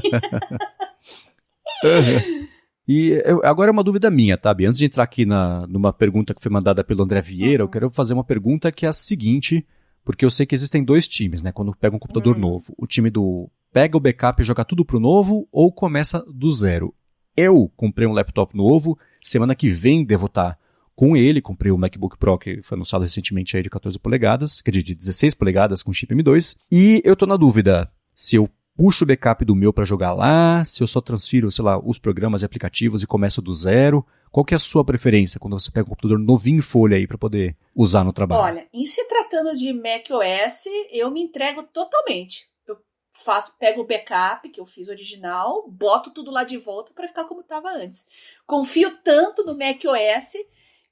[1.84, 2.48] uhum.
[2.88, 4.50] E eu, agora é uma dúvida minha, tá?
[4.50, 7.68] Antes de entrar aqui na, numa pergunta que foi mandada pelo André Vieira, uhum.
[7.68, 9.64] eu quero fazer uma pergunta que é a seguinte
[10.10, 11.52] porque eu sei que existem dois times, né?
[11.52, 12.40] Quando pega um computador uhum.
[12.40, 12.74] novo.
[12.76, 16.92] O time do pega o backup e joga tudo pro novo ou começa do zero.
[17.36, 20.58] Eu comprei um laptop novo, semana que vem devo estar
[20.96, 24.70] com ele, comprei o MacBook Pro que foi anunciado recentemente aí de 14 polegadas, que
[24.70, 28.50] é de 16 polegadas com chip M2, e eu tô na dúvida se eu
[28.80, 31.98] puxo o backup do meu para jogar lá, se eu só transfiro, sei lá, os
[31.98, 34.06] programas e aplicativos e começo do zero.
[34.32, 37.06] Qual que é a sua preferência quando você pega um computador novinho em folha aí
[37.06, 38.42] para poder usar no trabalho?
[38.42, 42.48] Olha, em se tratando de macOS, eu me entrego totalmente.
[42.66, 42.78] Eu
[43.10, 47.24] faço, pego o backup que eu fiz original, boto tudo lá de volta para ficar
[47.24, 48.06] como estava antes.
[48.46, 50.38] Confio tanto no macOS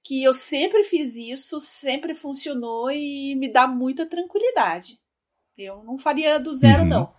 [0.03, 4.99] que eu sempre fiz isso, sempre funcionou e me dá muita tranquilidade.
[5.57, 6.89] Eu não faria do zero, uhum.
[6.89, 7.18] não.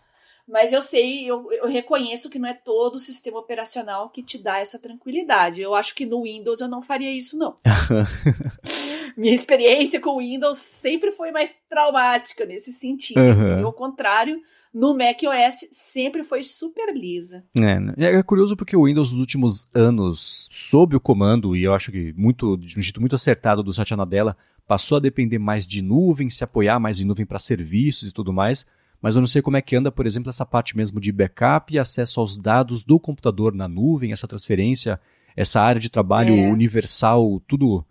[0.50, 4.38] Mas eu sei, eu, eu reconheço que não é todo o sistema operacional que te
[4.38, 5.62] dá essa tranquilidade.
[5.62, 7.56] Eu acho que no Windows eu não faria isso, não.
[9.16, 13.20] Minha experiência com o Windows sempre foi mais traumática nesse sentido.
[13.20, 13.66] Uhum.
[13.66, 14.42] Ao contrário,
[14.74, 17.46] no macOS sempre foi super lisa.
[17.56, 17.94] É, né?
[17.98, 21.92] é, é curioso porque o Windows nos últimos anos, sob o comando, e eu acho
[21.92, 24.36] que muito, de um jeito muito acertado do Satya Nadella,
[24.68, 28.34] passou a depender mais de nuvem, se apoiar mais em nuvem para serviços e tudo
[28.34, 28.66] mais
[29.02, 31.74] mas eu não sei como é que anda, por exemplo, essa parte mesmo de backup
[31.74, 35.00] e acesso aos dados do computador na nuvem, essa transferência,
[35.36, 36.52] essa área de trabalho é.
[36.52, 37.86] universal, tudo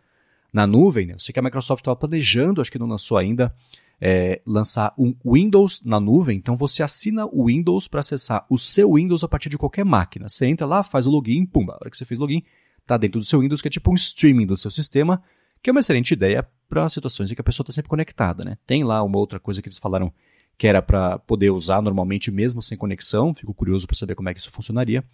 [0.52, 1.06] na nuvem.
[1.06, 1.14] Né?
[1.14, 3.54] Eu sei que a Microsoft estava planejando, acho que não lançou ainda,
[4.00, 6.36] é, lançar um Windows na nuvem.
[6.36, 10.28] Então você assina o Windows para acessar o seu Windows a partir de qualquer máquina.
[10.28, 11.72] Você entra lá, faz o login, pumba.
[11.72, 12.42] A hora que você fez login,
[12.80, 15.22] está dentro do seu Windows, que é tipo um streaming do seu sistema,
[15.62, 18.44] que é uma excelente ideia para situações em que a pessoa está sempre conectada.
[18.44, 18.56] Né?
[18.66, 20.12] Tem lá uma outra coisa que eles falaram
[20.59, 23.32] que era para poder usar normalmente mesmo sem conexão.
[23.32, 25.04] Fico curioso para saber como é que isso funcionaria.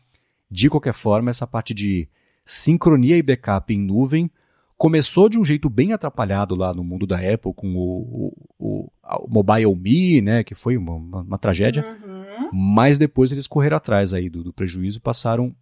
[0.50, 2.08] De qualquer forma, essa parte de
[2.44, 4.30] sincronia e backup em nuvem
[4.76, 9.28] começou de um jeito bem atrapalhado lá no mundo da Apple com o, o, o
[9.28, 11.84] Mobile Me, né, que foi uma, uma, uma tragédia.
[11.86, 12.50] Uhum.
[12.52, 15.54] Mas depois eles correram atrás aí do, do prejuízo, passaram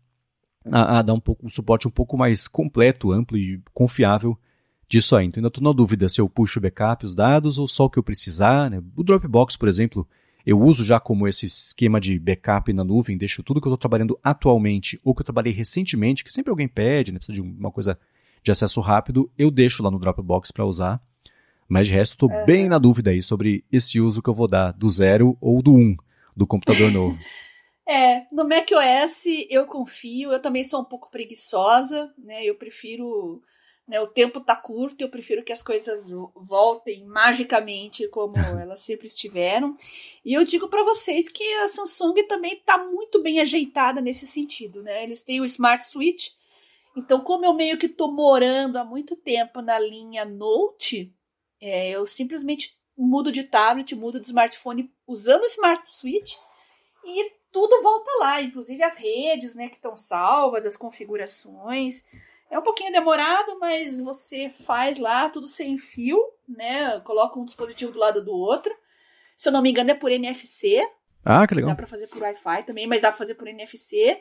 [0.71, 4.39] a, a, dar um, pouco, um suporte um pouco mais completo, amplo e confiável
[4.93, 5.25] disso aí.
[5.25, 7.91] Então ainda estou na dúvida se eu puxo o backup, os dados, ou só o
[7.91, 8.71] que eu precisar.
[8.71, 8.83] Né?
[8.95, 10.07] O Dropbox, por exemplo,
[10.45, 13.79] Eu uso já como esse esquema de backup na nuvem, deixo tudo que eu estou
[13.79, 17.71] trabalhando atualmente ou que eu trabalhei recentemente, que sempre alguém pede, né, precisa de uma
[17.71, 17.97] coisa
[18.43, 21.01] de acesso rápido, eu deixo lá no Dropbox para usar.
[21.69, 22.45] Mas de resto, estou uhum.
[22.45, 25.73] bem na dúvida aí sobre esse uso que eu vou dar do zero ou do
[25.73, 25.97] um
[26.37, 27.17] do computador novo.
[27.89, 32.45] É, no macOS eu confio, eu também sou um pouco preguiçosa, né?
[32.45, 33.41] Eu prefiro
[33.93, 39.07] né, o tempo tá curto, eu prefiro que as coisas voltem magicamente como elas sempre
[39.07, 39.77] estiveram.
[40.25, 44.83] E eu digo para vocês que a Samsung também está muito bem ajeitada nesse sentido,
[44.83, 45.05] né?
[45.05, 46.31] Eles têm o Smart Switch.
[46.97, 51.15] Então, como eu meio que tô morando há muito tempo na linha Note,
[51.61, 56.37] é, eu simplesmente mudo de tablet, mudo de smartphone usando o Smart Switch
[57.05, 62.03] e tudo volta lá, inclusive as redes, né, que estão salvas, as configurações.
[62.53, 67.01] É um pouquinho demorado, mas você faz lá tudo sem fio, né?
[67.01, 68.77] Coloca um dispositivo do lado do outro.
[69.35, 70.87] Se eu não me engano, é por NFC.
[71.25, 71.71] Ah, que legal.
[71.71, 74.21] Dá para fazer por Wi-Fi também, mas dá para fazer por NFC.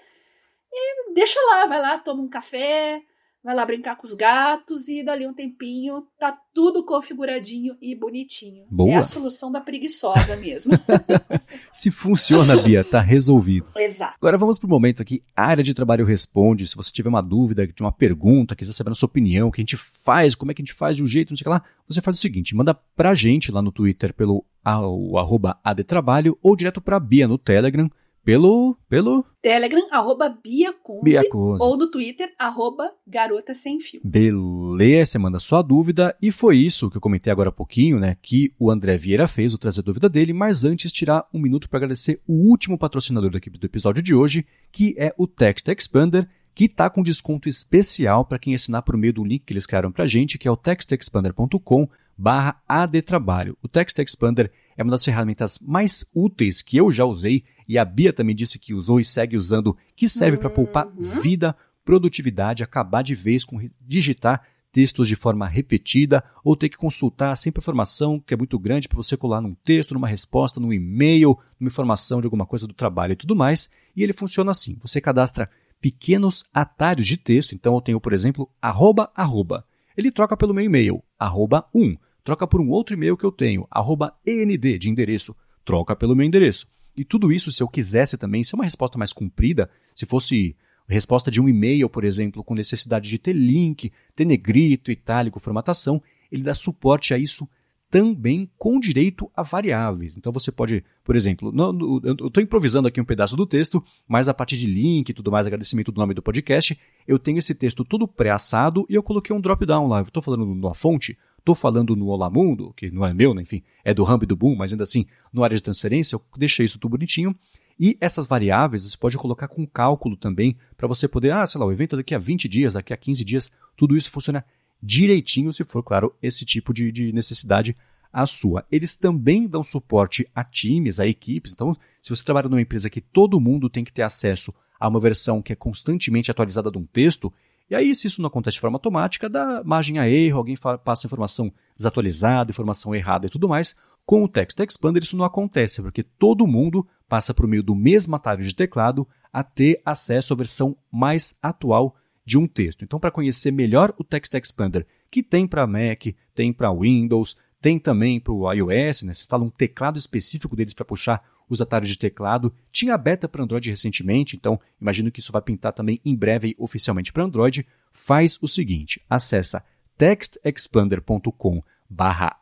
[0.71, 3.03] E deixa lá, vai lá, toma um café,
[3.43, 8.65] vai lá brincar com os gatos e dali um tempinho tá tudo configuradinho e bonitinho.
[8.69, 8.93] Boa.
[8.93, 10.73] É a solução da preguiçosa mesmo.
[11.71, 13.67] Se funciona, Bia, tá resolvido.
[13.75, 14.15] Exato.
[14.17, 16.67] Agora vamos pro momento aqui, área de trabalho responde.
[16.67, 19.63] Se você tiver uma dúvida, uma pergunta, quiser saber a sua opinião, o que a
[19.63, 21.49] gente faz, como é que a gente faz de um jeito, não sei o que
[21.49, 26.37] lá, você faz o seguinte, manda pra gente lá no Twitter pelo o arroba adtrabalho
[26.41, 27.89] ou direto pra Bia no Telegram
[28.23, 29.25] pelo, pelo...
[29.41, 31.63] Telegram, arroba Biacunze, Biacunze.
[31.63, 33.99] ou no Twitter, arroba Garota Sem Fio.
[34.03, 36.15] Beleza, você manda sua dúvida.
[36.21, 38.17] E foi isso que eu comentei agora há pouquinho, né?
[38.21, 40.31] Que o André Vieira fez, o trazer dúvida dele.
[40.31, 44.13] Mas antes, tirar um minuto para agradecer o último patrocinador da equipe do episódio de
[44.13, 48.97] hoje, que é o Text Expander, que está com desconto especial para quem assinar por
[48.97, 51.87] meio do link que eles criaram para gente, que é o textexpander.com
[52.17, 53.57] barra adtrabalho.
[53.63, 57.85] O Text Expander é uma das ferramentas mais úteis que eu já usei e a
[57.85, 61.01] Bia também disse que usou e segue usando, que serve para poupar uhum.
[61.21, 67.35] vida, produtividade, acabar de vez com digitar textos de forma repetida ou ter que consultar
[67.35, 71.37] sempre informação que é muito grande para você colar num texto, numa resposta, num e-mail,
[71.59, 73.69] numa informação de alguma coisa do trabalho e tudo mais.
[73.95, 75.49] E ele funciona assim: você cadastra
[75.81, 77.53] pequenos atalhos de texto.
[77.53, 79.65] Então eu tenho, por exemplo, arroba, arroba.
[79.97, 83.67] Ele troca pelo meu e-mail, arroba 1 troca por um outro e-mail que eu tenho,
[83.69, 86.67] arroba END de endereço, troca pelo meu endereço.
[86.95, 90.55] E tudo isso, se eu quisesse também, se é uma resposta mais comprida, se fosse
[90.87, 96.01] resposta de um e-mail, por exemplo, com necessidade de ter link, ter negrito, itálico, formatação,
[96.31, 97.47] ele dá suporte a isso
[97.91, 100.17] também com direito a variáveis.
[100.17, 103.83] Então você pode, por exemplo, no, no, eu estou improvisando aqui um pedaço do texto,
[104.07, 107.37] mas a partir de link e tudo mais, agradecimento do nome do podcast, eu tenho
[107.37, 109.99] esse texto tudo pré-assado e eu coloquei um drop-down lá.
[109.99, 113.41] Eu estou falando numa fonte, estou falando no Olá Mundo, que não é meu, né?
[113.41, 116.21] enfim, é do Rambo e do Boom, mas ainda assim, no área de transferência, eu
[116.37, 117.35] deixei isso tudo bonitinho.
[117.77, 121.65] E essas variáveis você pode colocar com cálculo também, para você poder, ah, sei lá,
[121.65, 124.45] o evento daqui a 20 dias, daqui a 15 dias, tudo isso funciona
[124.81, 127.75] direitinho, se for, claro, esse tipo de, de necessidade
[128.11, 128.65] a sua.
[128.71, 131.53] Eles também dão suporte a times, a equipes.
[131.53, 134.99] Então, se você trabalha numa empresa que todo mundo tem que ter acesso a uma
[134.99, 137.31] versão que é constantemente atualizada de um texto,
[137.69, 141.07] e aí, se isso não acontece de forma automática, dá margem a erro, alguém passa
[141.07, 143.77] informação desatualizada, informação errada e tudo mais.
[144.05, 148.13] Com o Text Expander isso não acontece, porque todo mundo passa por meio do mesmo
[148.13, 152.83] atalho de teclado a ter acesso à versão mais atual de um texto.
[152.83, 157.77] Então, para conhecer melhor o Text Expander, que tem para Mac, tem para Windows, tem
[157.77, 159.13] também para o iOS, né?
[159.13, 162.53] Você instala um teclado específico deles para puxar os atalhos de teclado.
[162.71, 167.11] Tinha beta para Android recentemente, então imagino que isso vai pintar também em breve oficialmente
[167.11, 167.67] para Android.
[167.91, 169.63] Faz o seguinte, acessa
[169.97, 172.39] textexpander.com barra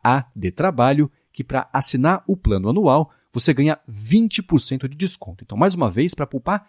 [0.56, 5.44] trabalho, que para assinar o plano anual você ganha 20% de desconto.
[5.44, 6.68] Então, mais uma vez, para poupar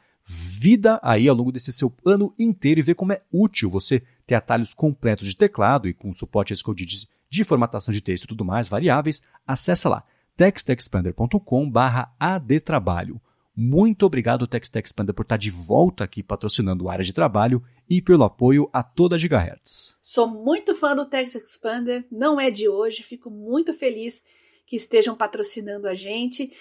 [0.61, 4.35] vida aí ao longo desse seu ano inteiro e ver como é útil você ter
[4.35, 6.85] atalhos completos de teclado e com suporte a code
[7.31, 10.05] de, formatação de texto e tudo mais, variáveis, acessa lá
[10.37, 13.19] textexpander.com barra adtrabalho.
[13.57, 18.25] Muito obrigado, TextExpander, por estar de volta aqui patrocinando a área de trabalho e pelo
[18.25, 19.97] apoio a toda a Gigahertz.
[20.01, 24.23] Sou muito fã do TextExpander, não é de hoje, fico muito feliz
[24.67, 26.53] que estejam patrocinando a gente.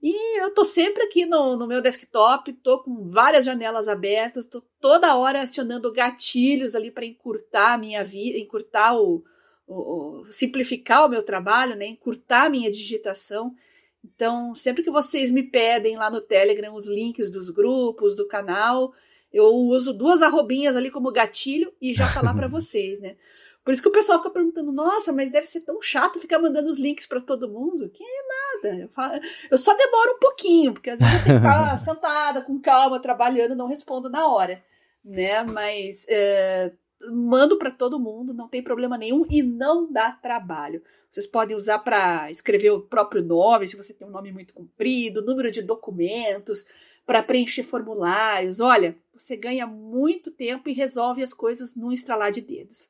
[0.00, 4.62] E eu tô sempre aqui no, no meu desktop, tô com várias janelas abertas, tô
[4.80, 9.24] toda hora acionando gatilhos ali para encurtar a minha vida, encurtar o,
[9.66, 13.52] o, o, simplificar o meu trabalho, né, encurtar a minha digitação.
[14.04, 18.92] Então, sempre que vocês me pedem lá no Telegram os links dos grupos, do canal,
[19.32, 23.16] eu uso duas arrobinhas ali como gatilho e já falar para vocês, né?
[23.68, 26.70] Por isso que o pessoal fica perguntando: nossa, mas deve ser tão chato ficar mandando
[26.70, 27.90] os links para todo mundo.
[27.90, 28.76] Que é nada.
[28.78, 32.40] Eu, falo, eu, só demoro um pouquinho, porque às vezes eu tenho que ficar sentada,
[32.40, 34.64] com calma, trabalhando, não respondo na hora.
[35.04, 35.42] Né?
[35.42, 36.72] Mas é,
[37.12, 40.82] mando para todo mundo, não tem problema nenhum e não dá trabalho.
[41.10, 45.20] Vocês podem usar para escrever o próprio nome, se você tem um nome muito comprido,
[45.20, 46.64] número de documentos,
[47.04, 48.60] para preencher formulários.
[48.60, 52.88] Olha, você ganha muito tempo e resolve as coisas num estralar de dedos.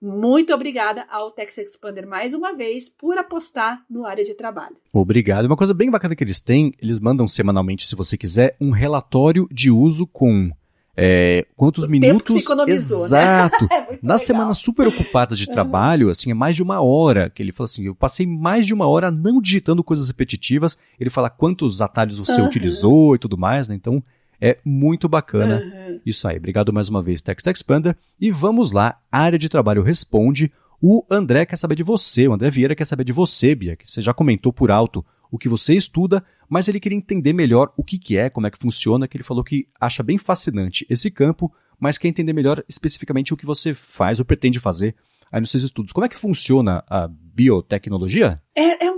[0.00, 4.76] Muito obrigada ao Tex Expander mais uma vez por apostar no área de trabalho.
[4.92, 5.46] Obrigado.
[5.46, 9.48] Uma coisa bem bacana que eles têm, eles mandam semanalmente, se você quiser, um relatório
[9.50, 10.52] de uso com
[11.00, 12.72] é, quantos o minutos né?
[12.72, 13.86] exato né?
[13.94, 17.52] é nas semanas super ocupadas de trabalho assim é mais de uma hora que ele
[17.52, 21.80] fala assim eu passei mais de uma hora não digitando coisas repetitivas ele fala quantos
[21.80, 22.48] atalhos você uhum.
[22.48, 24.02] utilizou e tudo mais né então
[24.40, 25.77] é muito bacana uhum.
[26.04, 30.52] Isso aí obrigado mais uma vez Text Expander e vamos lá área de trabalho responde
[30.80, 33.90] o André quer saber de você o André Vieira quer saber de você Bia que
[33.90, 37.84] você já comentou por alto o que você estuda, mas ele queria entender melhor o
[37.84, 41.10] que, que é, como é que funciona, que ele falou que acha bem fascinante esse
[41.10, 44.94] campo, mas quer entender melhor especificamente o que você faz ou pretende fazer
[45.30, 45.92] aí nos seus estudos.
[45.92, 48.40] Como é que funciona a biotecnologia?
[48.54, 48.90] É, é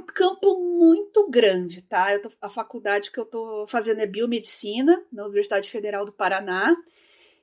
[1.20, 2.18] muito grande, tá?
[2.18, 6.74] Tô, a faculdade que eu estou fazendo é biomedicina na Universidade Federal do Paraná.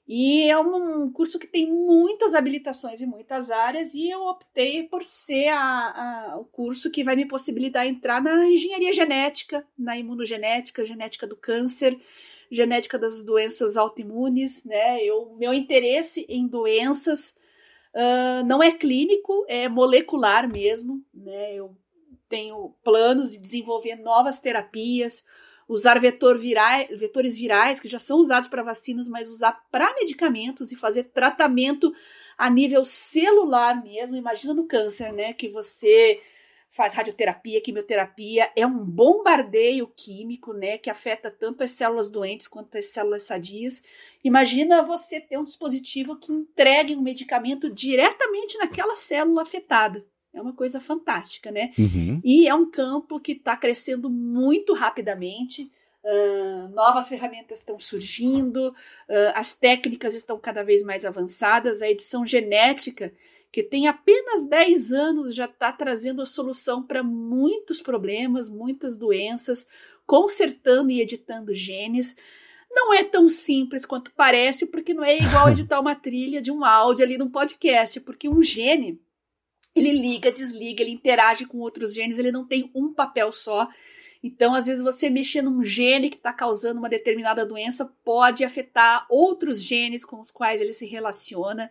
[0.08, 5.04] E é um curso que tem muitas habilitações em muitas áreas, e eu optei por
[5.04, 10.86] ser a, a, o curso que vai me possibilitar entrar na engenharia genética, na imunogenética,
[10.86, 12.00] genética do câncer,
[12.50, 15.04] genética das doenças autoimunes, né?
[15.04, 17.38] Eu, meu interesse em doenças
[17.94, 21.54] uh, não é clínico, é molecular mesmo, né?
[21.54, 21.76] Eu
[22.30, 25.26] tenho planos de desenvolver novas terapias,
[25.68, 30.72] usar vetor virais, vetores virais que já são usados para vacinas, mas usar para medicamentos
[30.72, 31.94] e fazer tratamento
[32.38, 34.16] a nível celular mesmo.
[34.16, 35.34] Imagina no câncer, né?
[35.34, 36.22] Que você
[36.70, 42.78] faz radioterapia, quimioterapia, é um bombardeio químico, né, que afeta tanto as células doentes quanto
[42.78, 43.84] as células sadias.
[44.24, 50.06] Imagina você ter um dispositivo que entregue um medicamento diretamente naquela célula afetada.
[50.34, 51.72] É uma coisa fantástica, né?
[51.78, 52.22] Uhum.
[52.24, 55.72] E é um campo que está crescendo muito rapidamente.
[56.04, 61.82] Uh, novas ferramentas estão surgindo, uh, as técnicas estão cada vez mais avançadas.
[61.82, 63.12] A edição genética,
[63.52, 69.68] que tem apenas 10 anos, já está trazendo a solução para muitos problemas, muitas doenças,
[70.06, 72.16] consertando e editando genes.
[72.70, 76.64] Não é tão simples quanto parece, porque não é igual editar uma trilha de um
[76.64, 79.02] áudio ali num podcast, porque um gene
[79.80, 83.68] ele liga, desliga, ele interage com outros genes, ele não tem um papel só.
[84.24, 89.06] Então, às vezes, você mexer num gene que está causando uma determinada doença pode afetar
[89.10, 91.70] outros genes com os quais ele se relaciona.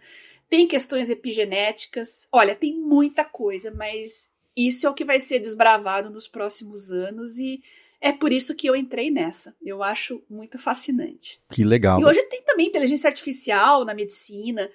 [0.48, 2.28] Tem questões epigenéticas.
[2.30, 7.38] Olha, tem muita coisa, mas isso é o que vai ser desbravado nos próximos anos
[7.38, 7.60] e
[8.00, 9.54] é por isso que eu entrei nessa.
[9.62, 11.40] Eu acho muito fascinante.
[11.50, 12.00] Que legal.
[12.00, 14.70] E hoje tem também inteligência artificial na medicina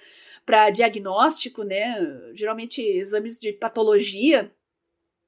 [0.45, 1.95] para diagnóstico, né?
[2.33, 4.51] Geralmente exames de patologia.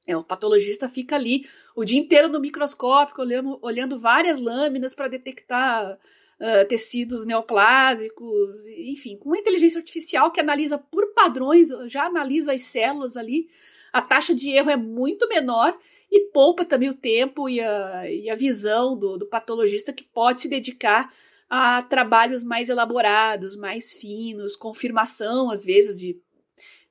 [0.06, 5.08] É, o patologista fica ali o dia inteiro no microscópio, olhando, olhando várias lâminas para
[5.08, 12.54] detectar uh, tecidos neoplásicos, enfim, com uma inteligência artificial que analisa por padrões, já analisa
[12.54, 13.48] as células ali,
[13.94, 15.78] a taxa de erro é muito menor
[16.12, 20.42] e poupa também o tempo e a, e a visão do, do patologista que pode
[20.42, 21.14] se dedicar
[21.56, 26.20] a trabalhos mais elaborados, mais finos, confirmação, às vezes, de,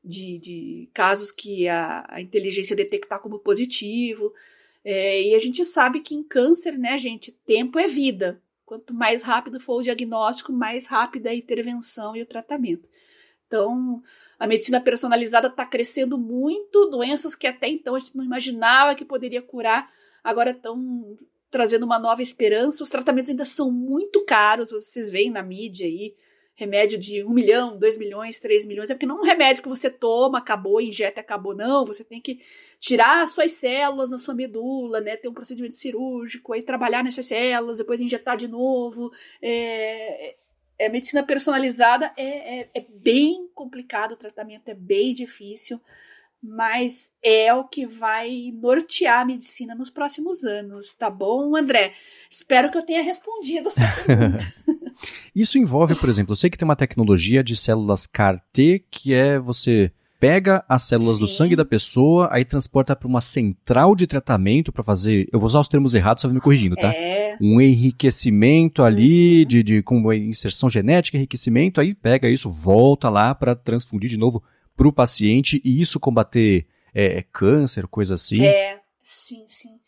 [0.04, 4.32] de, de casos que a, a, inteligência detectar como positivo.
[4.84, 8.40] É, e a gente sabe que em câncer, né, gente, tempo é vida.
[8.64, 12.88] Quanto mais rápido for o diagnóstico, mais rápida a intervenção e o tratamento.
[13.48, 14.00] Então,
[14.38, 19.04] a medicina personalizada está crescendo muito, doenças que até então a gente não imaginava que
[19.04, 19.92] poderia curar,
[20.22, 21.18] agora estão
[21.52, 22.82] trazendo uma nova esperança.
[22.82, 26.16] Os tratamentos ainda são muito caros, vocês veem na mídia aí,
[26.54, 28.88] remédio de um milhão, dois milhões, três milhões.
[28.88, 31.84] É porque não é um remédio que você toma, acabou, injeta, acabou, não.
[31.84, 32.40] Você tem que
[32.80, 35.14] tirar as suas células na sua medula, né?
[35.16, 39.12] Ter um procedimento cirúrgico, aí trabalhar nessas células, depois injetar de novo.
[39.42, 40.34] É,
[40.78, 45.78] é medicina personalizada é, é, é bem complicado, o tratamento é bem difícil
[46.42, 51.92] mas é o que vai nortear a medicina nos próximos anos, tá bom, André?
[52.28, 54.54] Espero que eu tenha respondido a sua pergunta.
[55.34, 59.38] Isso envolve, por exemplo, eu sei que tem uma tecnologia de células CAR-T que é
[59.38, 61.20] você pega as células Sim.
[61.20, 65.28] do sangue da pessoa, aí transporta para uma central de tratamento para fazer.
[65.32, 66.92] Eu vou usar os termos errados, só me corrigindo, tá?
[66.94, 67.36] É.
[67.40, 69.48] Um enriquecimento ali uhum.
[69.48, 74.40] de, de com inserção genética, enriquecimento, aí pega isso, volta lá para transfundir de novo
[74.82, 78.44] para o paciente e isso combater é, câncer, coisa assim?
[78.44, 79.78] É, sim, sim.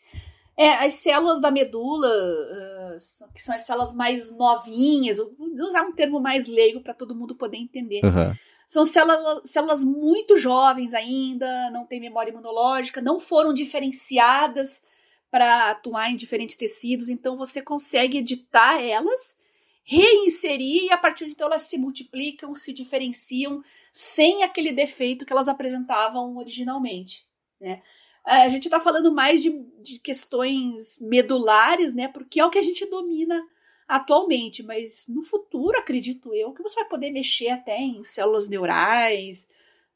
[0.55, 5.35] É, as células da medula, uh, que são as células mais novinhas, vou
[5.67, 8.05] usar um termo mais leigo para todo mundo poder entender.
[8.05, 8.33] Uhum.
[8.65, 14.81] São células, células muito jovens ainda, não têm memória imunológica, não foram diferenciadas
[15.29, 19.37] para atuar em diferentes tecidos, então você consegue editar elas,
[19.85, 23.63] reinserir e a partir de então elas se multiplicam, se diferenciam
[23.93, 27.23] sem aquele defeito que elas apresentavam originalmente.
[27.61, 27.81] Né?
[28.25, 32.07] A gente está falando mais de, de questões medulares, né?
[32.07, 33.39] Porque é o que a gente domina
[33.87, 39.47] atualmente, mas no futuro, acredito eu, que você vai poder mexer até em células neurais,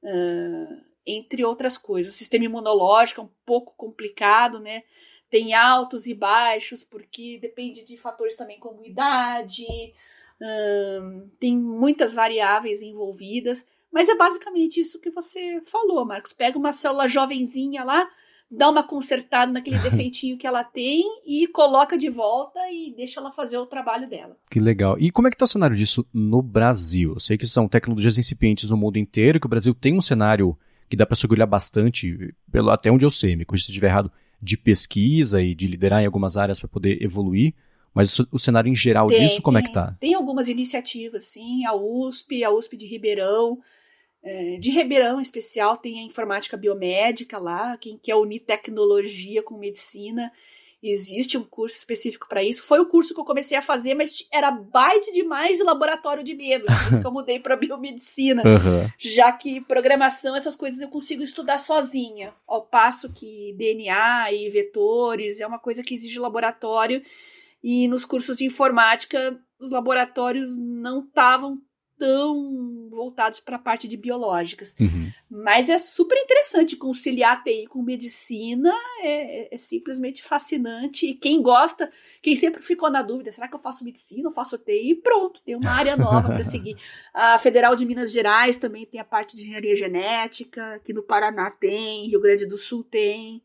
[0.03, 2.13] uh, entre outras coisas.
[2.13, 4.83] O sistema imunológico é um pouco complicado, né?
[5.29, 9.63] Tem altos e baixos, porque depende de fatores também como idade,
[10.41, 13.67] uh, tem muitas variáveis envolvidas.
[13.91, 16.33] Mas é basicamente isso que você falou, Marcos.
[16.33, 18.07] Pega uma célula jovenzinha lá,
[18.49, 23.31] dá uma consertada naquele defeitinho que ela tem e coloca de volta e deixa ela
[23.31, 24.37] fazer o trabalho dela.
[24.49, 24.97] Que legal.
[24.99, 27.13] E como é que está o cenário disso no Brasil?
[27.13, 30.57] Eu sei que são tecnologias incipientes no mundo inteiro, que o Brasil tem um cenário
[30.89, 33.89] que dá para se orgulhar bastante, pelo, até onde eu sei, me corrija se estiver
[33.89, 34.11] errado,
[34.41, 37.53] de pesquisa e de liderar em algumas áreas para poder evoluir.
[37.93, 39.97] Mas o cenário em geral tem, disso, como tem, é que tá?
[39.99, 41.65] Tem algumas iniciativas, sim.
[41.65, 43.59] A USP, a USP de Ribeirão,
[44.21, 49.57] é, de Ribeirão em especial, tem a informática biomédica lá, quem quer unir tecnologia com
[49.57, 50.31] medicina.
[50.81, 52.63] Existe um curso específico para isso.
[52.63, 56.33] Foi o curso que eu comecei a fazer, mas era baita demais e laboratório de
[56.33, 56.65] medo.
[56.65, 58.43] Por isso que eu mudei para biomedicina.
[58.43, 58.89] Uhum.
[58.97, 62.33] Já que programação, essas coisas eu consigo estudar sozinha.
[62.47, 67.03] Ao passo que DNA e vetores é uma coisa que exige laboratório.
[67.61, 71.61] E nos cursos de informática, os laboratórios não estavam
[71.99, 74.73] tão voltados para a parte de biológicas.
[74.79, 75.11] Uhum.
[75.29, 78.73] Mas é super interessante conciliar TI com medicina,
[79.03, 81.05] é, é, simplesmente fascinante.
[81.07, 81.91] E quem gosta,
[82.21, 84.95] quem sempre ficou na dúvida, será que eu faço medicina ou faço TI?
[85.03, 86.77] Pronto, tem uma área nova para seguir.
[87.13, 91.51] A Federal de Minas Gerais também tem a parte de engenharia genética, aqui no Paraná
[91.51, 93.43] tem, Rio Grande do Sul tem.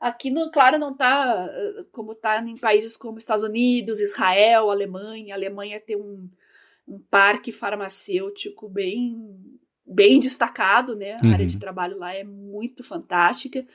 [0.00, 1.48] Aqui, no, claro, não está
[1.92, 5.32] como está em países como Estados Unidos, Israel, Alemanha.
[5.32, 6.28] A Alemanha tem um,
[6.86, 9.16] um parque farmacêutico bem,
[9.86, 11.14] bem destacado, né?
[11.14, 11.32] A uhum.
[11.32, 13.66] área de trabalho lá é muito fantástica,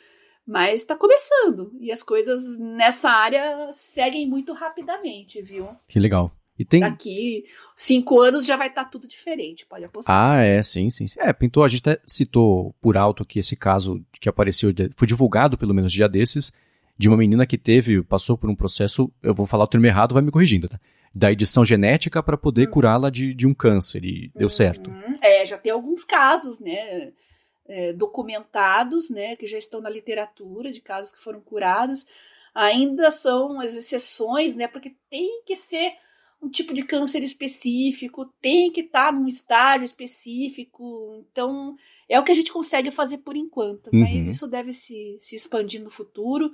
[0.45, 5.67] mas está começando e as coisas nessa área seguem muito rapidamente, viu?
[5.87, 6.33] Que legal.
[6.57, 6.81] E tem...
[6.81, 7.45] Daqui
[7.75, 10.31] cinco anos já vai estar tá tudo diferente, pode apostar.
[10.31, 11.05] Ah, é, sim, sim.
[11.19, 15.57] É, Pintou, a gente até citou por alto que esse caso que apareceu, foi divulgado
[15.57, 16.51] pelo menos dia desses,
[16.97, 20.13] de uma menina que teve, passou por um processo, eu vou falar o termo errado,
[20.13, 20.79] vai me corrigindo, tá?
[21.13, 22.73] da edição genética para poder uhum.
[22.73, 24.89] curá-la de, de um câncer e deu certo.
[24.89, 25.15] Uhum.
[25.21, 27.11] É, já tem alguns casos, né,
[27.67, 32.05] é, documentados, né, que já estão na literatura de casos que foram curados.
[32.53, 35.93] Ainda são as exceções, né, porque tem que ser
[36.41, 41.25] um tipo de câncer específico, tem que estar tá num estágio específico.
[41.31, 41.75] Então,
[42.07, 44.01] é o que a gente consegue fazer por enquanto, uhum.
[44.01, 46.47] mas isso deve se, se expandir no futuro.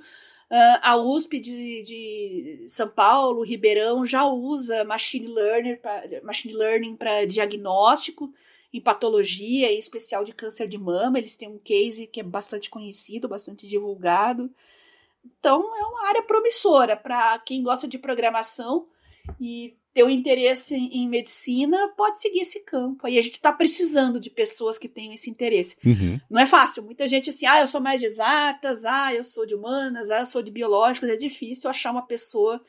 [0.50, 6.96] Uh, a USP de, de, São Paulo, Ribeirão, já usa machine learning para machine learning
[6.96, 8.32] para diagnóstico
[8.72, 11.18] em patologia, em especial de câncer de mama.
[11.18, 14.50] Eles têm um case que é bastante conhecido, bastante divulgado.
[15.24, 18.86] Então, é uma área promissora para quem gosta de programação
[19.40, 23.06] e um interesse em medicina, pode seguir esse campo.
[23.06, 25.76] Aí a gente está precisando de pessoas que tenham esse interesse.
[25.84, 26.20] Uhum.
[26.28, 26.82] Não é fácil.
[26.82, 30.20] Muita gente assim, ah, eu sou mais de exatas, ah, eu sou de humanas, ah,
[30.20, 31.10] eu sou de biológicas.
[31.10, 32.60] É difícil achar uma pessoa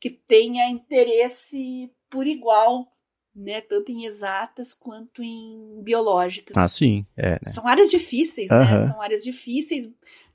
[0.00, 2.88] que tenha interesse por igual,
[3.34, 3.60] né?
[3.60, 6.56] Tanto em exatas quanto em biológicas.
[6.56, 7.06] Ah, sim.
[7.16, 7.38] É, né?
[7.52, 8.58] São áreas difíceis, uhum.
[8.58, 8.78] né?
[8.78, 9.88] São áreas difíceis.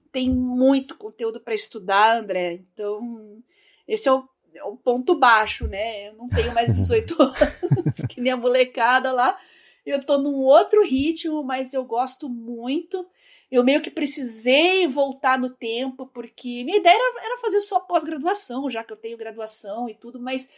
[0.09, 2.61] Tem muito conteúdo para estudar, André.
[2.73, 3.43] Então,
[3.85, 4.23] esse é o
[4.53, 6.09] é um ponto baixo, né?
[6.09, 9.37] Eu não tenho mais 18 anos, que nem a molecada lá.
[9.85, 13.07] Eu tô num outro ritmo, mas eu gosto muito.
[13.49, 18.69] Eu meio que precisei voltar no tempo, porque minha ideia era, era fazer só pós-graduação,
[18.69, 20.49] já que eu tenho graduação e tudo, mas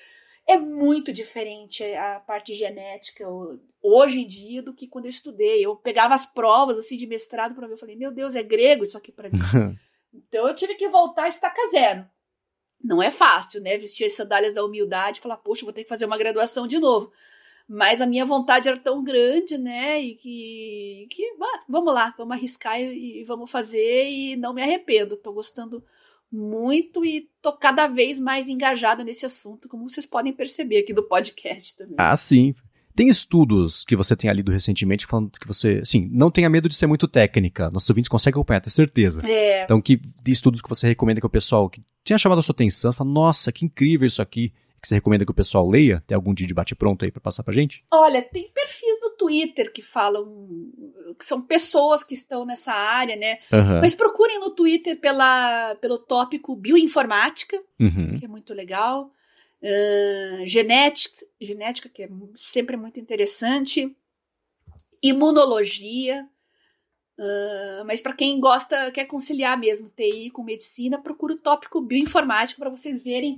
[0.47, 3.25] é muito diferente a parte genética
[3.81, 5.65] hoje em dia do que quando eu estudei.
[5.65, 8.83] Eu pegava as provas assim de mestrado para ver, eu falei, meu Deus, é grego
[8.83, 9.39] isso aqui para mim.
[10.13, 12.05] então eu tive que voltar a estaca zero
[12.83, 13.77] não é fácil, né?
[13.77, 16.79] Vestir as sandálias da humildade e falar, poxa, vou ter que fazer uma graduação de
[16.79, 17.11] novo.
[17.67, 20.01] Mas a minha vontade era tão grande, né?
[20.01, 21.35] E que, que
[21.69, 25.15] vamos lá, vamos arriscar e, e, vamos fazer e não me arrependo.
[25.15, 25.83] Tô gostando
[26.31, 31.03] muito e tô cada vez mais engajada nesse assunto, como vocês podem perceber aqui do
[31.03, 31.95] podcast também.
[31.97, 32.53] Ah, sim.
[32.95, 36.75] Tem estudos que você tenha lido recentemente falando que você, assim, não tenha medo de
[36.75, 37.69] ser muito técnica.
[37.71, 39.21] Nossos ouvintes conseguem acompanhar, tenho certeza.
[39.25, 39.63] É.
[39.63, 42.53] Então, que de estudos que você recomenda que o pessoal que tinha chamado a sua
[42.53, 44.49] atenção, fala, nossa, que incrível isso aqui,
[44.81, 46.03] que você recomenda que o pessoal leia?
[46.07, 47.83] Tem algum dia de bate-pronto aí para passar pra gente?
[47.91, 50.25] Olha, tem perfis no Twitter que falam
[51.19, 53.37] que são pessoas que estão nessa área, né?
[53.53, 53.79] Uhum.
[53.81, 58.15] Mas procurem no Twitter pela, pelo tópico bioinformática, Uhum.
[58.17, 59.11] que é muito legal.
[60.45, 63.95] Genética, genética, que é sempre muito interessante.
[65.01, 66.27] Imunologia.
[67.17, 72.59] Uh, mas para quem gosta, quer conciliar mesmo TI com medicina, procura o tópico bioinformática
[72.59, 73.37] para vocês verem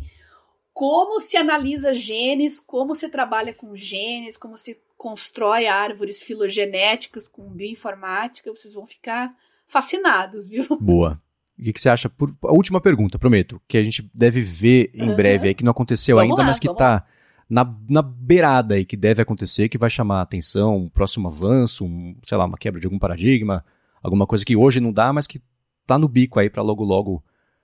[0.73, 7.49] como se analisa genes, como se trabalha com genes, como se constrói árvores filogenéticas com
[7.49, 8.49] bioinformática.
[8.51, 9.35] Vocês vão ficar
[9.67, 10.65] fascinados, viu?
[10.79, 11.21] Boa.
[11.57, 12.09] O que, que você acha?
[12.09, 15.15] Por, a última pergunta, prometo, que a gente deve ver em Uhum.
[15.15, 17.05] breve aí, que não aconteceu Vamos ainda, lá, mas que vamos tá
[17.49, 21.85] na, na beirada aí, que deve acontecer, que vai chamar a atenção, um próximo avanço,
[21.85, 23.63] um, sei lá, uma quebra de algum paradigma,
[24.01, 25.41] alguma coisa que hoje não dá, mas que
[25.85, 27.23] tá no bico aí para logo logo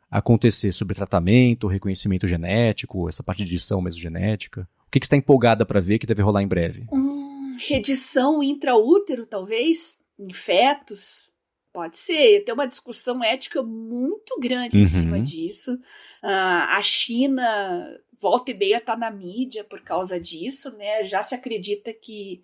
[0.09, 4.67] acontecer sobre tratamento, reconhecimento genético, essa parte de edição mesmo genética.
[4.87, 6.85] O que, que você está empolgada para ver que deve rolar em breve?
[6.91, 11.29] Hum, redição intraútero, talvez, em fetos.
[11.71, 12.43] Pode ser.
[12.43, 14.83] Tem uma discussão ética muito grande Uhum.
[14.83, 15.79] em cima disso.
[16.21, 21.03] Ah, a China, volta e meia, está na mídia por causa disso, né?
[21.03, 22.43] Já se acredita que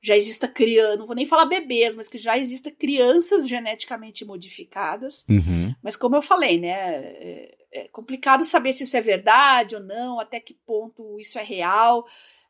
[0.00, 5.24] já exista criança, não vou nem falar bebês, mas que já exista crianças geneticamente modificadas.
[5.28, 5.72] Uhum.
[5.82, 6.70] Mas como eu falei, né?
[6.70, 11.42] É, é complicado saber se isso é verdade ou não, até que ponto isso é
[11.42, 12.04] real.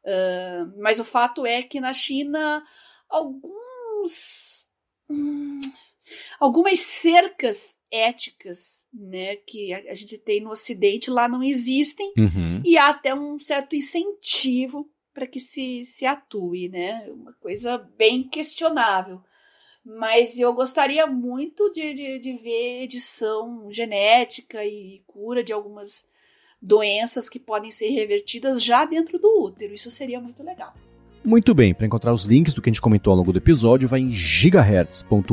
[0.07, 2.65] Ah, mas o fato é que na China
[3.11, 4.65] alguns
[5.11, 5.61] hum,
[6.41, 12.63] algumas cercas éticas, né, que a, gente tem no Ocidente lá não existem Uhum.
[12.65, 17.07] e há até um certo incentivo para que se, se atue, né?
[17.11, 19.21] Uma coisa bem questionável.
[19.85, 26.09] Mas eu gostaria muito de, de, de ver edição genética e cura de algumas
[26.61, 29.75] doenças que podem ser revertidas já dentro do útero.
[29.75, 30.73] Isso seria muito legal.
[31.25, 33.89] Muito bem, para encontrar os links do que a gente comentou ao longo do episódio,
[33.89, 35.29] vai em gigahertz.fm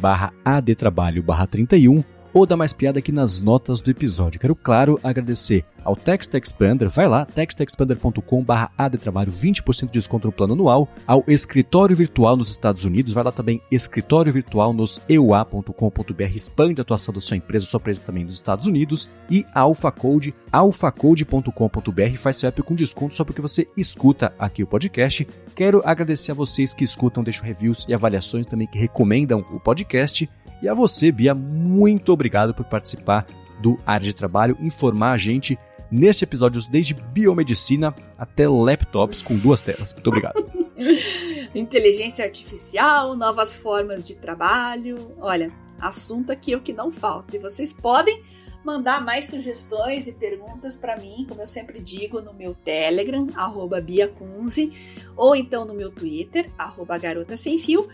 [0.00, 4.40] barra adtrabalho barra 31 ou dá mais piada aqui nas notas do episódio.
[4.40, 10.32] Quero, claro, agradecer ao Text Expander, vai lá, textexpander.com barra adtrabalho, 20% de desconto no
[10.32, 16.22] plano anual, ao Escritório Virtual nos Estados Unidos, vai lá também Escritório Virtual nos eua.com.br,
[16.34, 20.34] expande a atuação da sua empresa, sua empresa também nos Estados Unidos, e a AlphaCode,
[20.50, 25.26] alphacode.com.br, faz seu app com desconto só porque você escuta aqui o podcast.
[25.54, 30.28] Quero agradecer a vocês que escutam, deixam reviews e avaliações também que recomendam o podcast.
[30.62, 33.26] E a você, Bia, muito obrigado por participar
[33.60, 35.58] do Área de Trabalho, informar a gente
[35.90, 39.92] neste episódio desde biomedicina até laptops com duas telas.
[39.92, 40.44] Muito obrigado.
[41.54, 45.12] Inteligência artificial, novas formas de trabalho.
[45.20, 47.36] Olha, assunto aqui é o que não falta.
[47.36, 48.22] E vocês podem
[48.64, 53.78] mandar mais sugestões e perguntas para mim, como eu sempre digo, no meu Telegram, arroba
[53.80, 54.72] biacunze,
[55.14, 57.88] ou então no meu Twitter, arroba garota sem fio.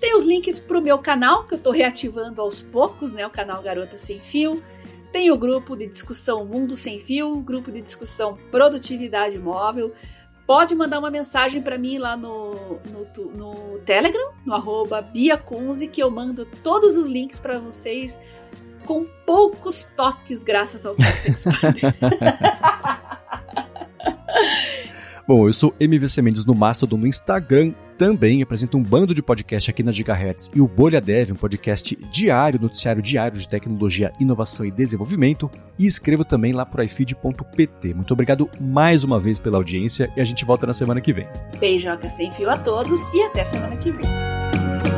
[0.00, 3.26] Tem os links para o meu canal, que eu estou reativando aos poucos, né?
[3.26, 4.62] O canal Garota Sem Fio.
[5.12, 9.92] Tem o grupo de discussão Mundo Sem Fio, grupo de discussão Produtividade Móvel.
[10.46, 16.02] Pode mandar uma mensagem para mim lá no, no, no Telegram, no arroba biacunze, que
[16.02, 18.20] eu mando todos os links para vocês
[18.84, 21.94] com poucos toques, graças ao Expander.
[25.26, 27.72] Bom, eu sou MVC Mendes no Mastodon no Instagram.
[28.00, 31.94] Também apresento um bando de podcast aqui na Gigahertz e o Bolha Dev, um podcast
[32.10, 35.50] diário, noticiário diário de tecnologia, inovação e desenvolvimento.
[35.78, 37.92] E escrevo também lá por ifeed.pt.
[37.92, 41.28] Muito obrigado mais uma vez pela audiência e a gente volta na semana que vem.
[41.58, 44.89] Beijoca sem fio a todos e até semana que vem.